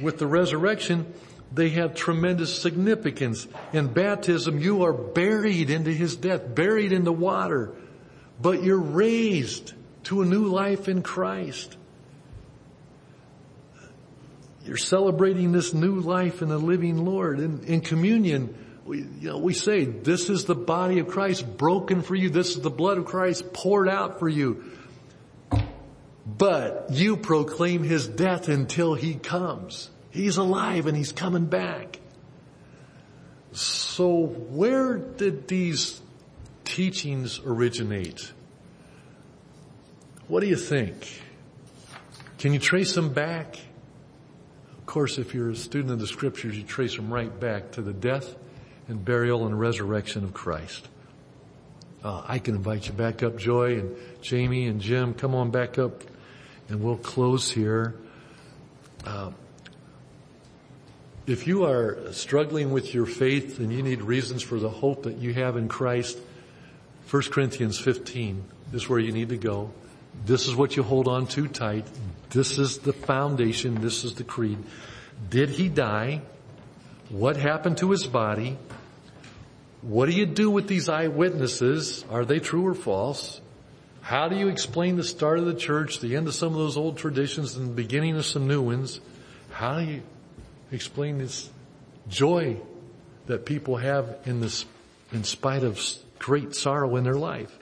With 0.00 0.18
the 0.18 0.28
resurrection, 0.28 1.12
they 1.52 1.70
have 1.70 1.96
tremendous 1.96 2.56
significance. 2.56 3.48
In 3.72 3.88
baptism, 3.88 4.60
you 4.60 4.84
are 4.84 4.92
buried 4.92 5.70
into 5.70 5.90
his 5.90 6.14
death, 6.14 6.54
buried 6.54 6.92
in 6.92 7.02
the 7.02 7.12
water 7.12 7.74
but 8.40 8.62
you're 8.62 8.78
raised 8.78 9.72
to 10.08 10.22
a 10.22 10.24
new 10.24 10.46
life 10.46 10.88
in 10.88 11.02
Christ. 11.02 11.76
You're 14.64 14.78
celebrating 14.78 15.52
this 15.52 15.74
new 15.74 16.00
life 16.00 16.40
in 16.40 16.48
the 16.48 16.56
living 16.56 17.04
Lord. 17.04 17.40
In, 17.40 17.62
in 17.64 17.82
communion, 17.82 18.54
we, 18.86 19.00
you 19.00 19.28
know, 19.28 19.36
we 19.36 19.52
say, 19.52 19.84
this 19.84 20.30
is 20.30 20.46
the 20.46 20.54
body 20.54 20.98
of 21.00 21.08
Christ 21.08 21.58
broken 21.58 22.00
for 22.00 22.14
you. 22.14 22.30
This 22.30 22.56
is 22.56 22.62
the 22.62 22.70
blood 22.70 22.96
of 22.96 23.04
Christ 23.04 23.52
poured 23.52 23.86
out 23.86 24.18
for 24.18 24.30
you. 24.30 24.64
But 26.26 26.86
you 26.92 27.18
proclaim 27.18 27.82
his 27.82 28.08
death 28.08 28.48
until 28.48 28.94
he 28.94 29.14
comes. 29.14 29.90
He's 30.08 30.38
alive 30.38 30.86
and 30.86 30.96
he's 30.96 31.12
coming 31.12 31.44
back. 31.44 32.00
So 33.52 34.24
where 34.24 34.96
did 34.96 35.48
these 35.48 36.00
teachings 36.64 37.40
originate? 37.44 38.32
What 40.28 40.40
do 40.40 40.46
you 40.46 40.56
think? 40.56 41.22
Can 42.38 42.52
you 42.52 42.58
trace 42.58 42.94
them 42.94 43.14
back? 43.14 43.58
Of 44.76 44.84
course, 44.84 45.16
if 45.16 45.32
you're 45.32 45.50
a 45.50 45.56
student 45.56 45.90
of 45.90 46.00
the 46.00 46.06
scriptures, 46.06 46.54
you 46.54 46.64
trace 46.64 46.94
them 46.94 47.12
right 47.12 47.40
back 47.40 47.72
to 47.72 47.82
the 47.82 47.94
death 47.94 48.36
and 48.88 49.02
burial 49.02 49.46
and 49.46 49.58
resurrection 49.58 50.24
of 50.24 50.34
Christ. 50.34 50.86
Uh, 52.04 52.22
I 52.28 52.38
can 52.38 52.54
invite 52.54 52.86
you 52.86 52.92
back 52.92 53.22
up, 53.22 53.38
Joy 53.38 53.78
and 53.78 53.96
Jamie 54.20 54.66
and 54.66 54.82
Jim. 54.82 55.14
Come 55.14 55.34
on 55.34 55.50
back 55.50 55.78
up 55.78 56.04
and 56.68 56.82
we'll 56.82 56.96
close 56.96 57.50
here. 57.50 57.94
Uh, 59.06 59.30
if 61.26 61.46
you 61.46 61.64
are 61.64 62.12
struggling 62.12 62.70
with 62.70 62.92
your 62.92 63.06
faith 63.06 63.60
and 63.60 63.72
you 63.72 63.82
need 63.82 64.02
reasons 64.02 64.42
for 64.42 64.58
the 64.58 64.68
hope 64.68 65.04
that 65.04 65.16
you 65.16 65.32
have 65.32 65.56
in 65.56 65.68
Christ, 65.68 66.18
1 67.10 67.22
Corinthians 67.30 67.78
15 67.78 68.44
is 68.74 68.90
where 68.90 68.98
you 68.98 69.12
need 69.12 69.30
to 69.30 69.38
go. 69.38 69.72
This 70.24 70.48
is 70.48 70.54
what 70.54 70.76
you 70.76 70.82
hold 70.82 71.08
on 71.08 71.26
to 71.28 71.48
tight. 71.48 71.86
This 72.30 72.58
is 72.58 72.78
the 72.78 72.92
foundation. 72.92 73.80
This 73.80 74.04
is 74.04 74.14
the 74.14 74.24
creed. 74.24 74.58
Did 75.30 75.50
he 75.50 75.68
die? 75.68 76.22
What 77.08 77.36
happened 77.36 77.78
to 77.78 77.90
his 77.90 78.06
body? 78.06 78.58
What 79.80 80.06
do 80.06 80.12
you 80.12 80.26
do 80.26 80.50
with 80.50 80.68
these 80.68 80.88
eyewitnesses? 80.88 82.04
Are 82.10 82.24
they 82.24 82.40
true 82.40 82.66
or 82.66 82.74
false? 82.74 83.40
How 84.00 84.28
do 84.28 84.36
you 84.36 84.48
explain 84.48 84.96
the 84.96 85.04
start 85.04 85.38
of 85.38 85.46
the 85.46 85.54
church, 85.54 86.00
the 86.00 86.16
end 86.16 86.28
of 86.28 86.34
some 86.34 86.52
of 86.52 86.58
those 86.58 86.76
old 86.76 86.98
traditions 86.98 87.56
and 87.56 87.70
the 87.70 87.74
beginning 87.74 88.16
of 88.16 88.24
some 88.24 88.46
new 88.48 88.62
ones? 88.62 89.00
How 89.50 89.80
do 89.80 89.86
you 89.86 90.02
explain 90.72 91.18
this 91.18 91.50
joy 92.08 92.56
that 93.26 93.44
people 93.44 93.76
have 93.76 94.16
in 94.24 94.40
this, 94.40 94.64
in 95.12 95.24
spite 95.24 95.62
of 95.62 95.80
great 96.18 96.54
sorrow 96.54 96.96
in 96.96 97.04
their 97.04 97.14
life? 97.14 97.57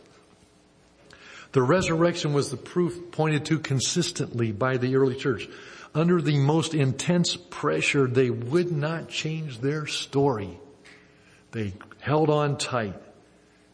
The 1.53 1.63
resurrection 1.63 2.33
was 2.33 2.51
the 2.51 2.57
proof 2.57 3.13
pointed 3.13 3.47
to 3.47 3.59
consistently 3.59 4.53
by 4.53 4.77
the 4.77 4.97
early 4.97 5.15
church. 5.15 5.49
Under 5.95 6.21
the 6.21 6.39
most 6.39 6.75
intense 6.75 7.37
pressure, 7.37 8.07
they 8.07 8.29
would 8.29 8.71
not 8.71 9.09
change 9.09 9.61
their 9.61 9.87
story. 9.87 10.59
They 11.53 11.73
held 12.01 12.29
on 12.29 12.59
tight. 12.59 13.01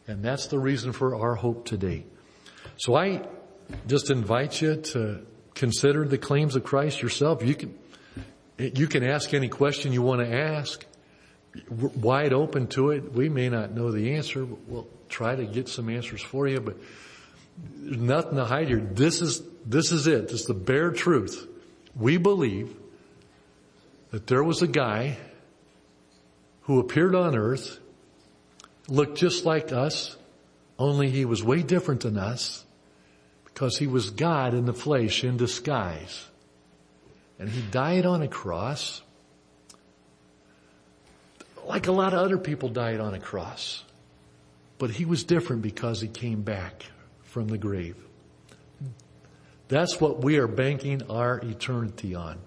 And 0.07 0.23
that's 0.23 0.47
the 0.47 0.59
reason 0.59 0.93
for 0.93 1.15
our 1.15 1.35
hope 1.35 1.65
today. 1.65 2.05
So 2.77 2.95
I 2.95 3.27
just 3.87 4.09
invite 4.09 4.61
you 4.61 4.77
to 4.77 5.25
consider 5.53 6.05
the 6.05 6.17
claims 6.17 6.55
of 6.55 6.63
Christ 6.63 7.01
yourself. 7.01 7.43
You 7.43 7.55
can, 7.55 7.77
you 8.57 8.87
can 8.87 9.03
ask 9.03 9.33
any 9.33 9.49
question 9.49 9.93
you 9.93 10.01
want 10.01 10.21
to 10.21 10.33
ask. 10.33 10.85
We're 11.69 11.89
wide 11.89 12.33
open 12.33 12.67
to 12.67 12.91
it. 12.91 13.13
We 13.13 13.29
may 13.29 13.49
not 13.49 13.71
know 13.71 13.91
the 13.91 14.15
answer, 14.15 14.43
but 14.45 14.59
we'll 14.67 14.87
try 15.09 15.35
to 15.35 15.45
get 15.45 15.69
some 15.69 15.89
answers 15.89 16.21
for 16.21 16.47
you, 16.47 16.59
but 16.59 16.77
there's 17.57 17.97
nothing 17.97 18.37
to 18.37 18.45
hide 18.45 18.67
here. 18.67 18.79
This 18.79 19.21
is, 19.21 19.41
this 19.65 19.91
is 19.91 20.07
it. 20.07 20.29
This 20.29 20.41
is 20.41 20.45
the 20.45 20.53
bare 20.53 20.91
truth. 20.91 21.47
We 21.95 22.17
believe 22.17 22.75
that 24.11 24.27
there 24.27 24.43
was 24.43 24.61
a 24.61 24.67
guy 24.67 25.17
who 26.61 26.79
appeared 26.79 27.15
on 27.15 27.35
earth, 27.35 27.79
looked 28.87 29.17
just 29.17 29.45
like 29.45 29.71
us, 29.71 30.15
only 30.79 31.09
he 31.09 31.25
was 31.25 31.43
way 31.43 31.61
different 31.61 32.01
than 32.01 32.17
us 32.17 32.65
because 33.45 33.77
he 33.77 33.87
was 33.87 34.09
God 34.09 34.53
in 34.53 34.65
the 34.65 34.73
flesh 34.73 35.23
in 35.23 35.37
disguise. 35.37 36.25
And 37.37 37.49
he 37.49 37.61
died 37.61 38.05
on 38.05 38.21
a 38.21 38.27
cross 38.27 39.01
like 41.65 41.87
a 41.87 41.91
lot 41.91 42.13
of 42.13 42.19
other 42.19 42.37
people 42.37 42.69
died 42.69 42.99
on 42.99 43.13
a 43.13 43.19
cross. 43.19 43.83
But 44.77 44.89
he 44.91 45.05
was 45.05 45.23
different 45.23 45.61
because 45.61 46.01
he 46.01 46.07
came 46.07 46.41
back 46.41 46.85
from 47.33 47.47
the 47.47 47.57
grave. 47.57 47.97
That's 49.67 49.99
what 49.99 50.23
we 50.23 50.37
are 50.37 50.47
banking 50.47 51.09
our 51.09 51.39
eternity 51.39 52.13
on. 52.13 52.37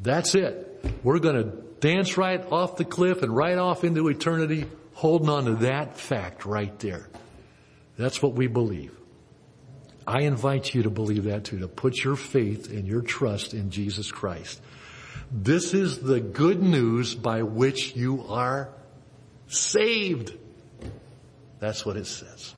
That's 0.00 0.34
it. 0.34 0.84
We're 1.02 1.18
going 1.18 1.36
to 1.36 1.44
dance 1.80 2.18
right 2.18 2.44
off 2.52 2.76
the 2.76 2.84
cliff 2.84 3.22
and 3.22 3.34
right 3.34 3.56
off 3.56 3.84
into 3.84 4.08
eternity 4.08 4.66
holding 4.92 5.30
on 5.30 5.46
to 5.46 5.54
that 5.56 5.96
fact 5.96 6.44
right 6.44 6.78
there. 6.78 7.08
That's 7.96 8.20
what 8.20 8.34
we 8.34 8.48
believe. 8.48 8.92
I 10.06 10.22
invite 10.22 10.74
you 10.74 10.82
to 10.82 10.90
believe 10.90 11.24
that 11.24 11.44
too, 11.44 11.60
to 11.60 11.68
put 11.68 11.96
your 12.04 12.16
faith 12.16 12.70
and 12.70 12.86
your 12.86 13.00
trust 13.00 13.54
in 13.54 13.70
Jesus 13.70 14.12
Christ. 14.12 14.60
This 15.32 15.72
is 15.72 16.00
the 16.00 16.20
good 16.20 16.62
news 16.62 17.14
by 17.14 17.42
which 17.42 17.96
you 17.96 18.26
are 18.28 18.68
saved. 19.48 20.36
That's 21.60 21.86
what 21.86 21.96
it 21.96 22.06
says. 22.06 22.54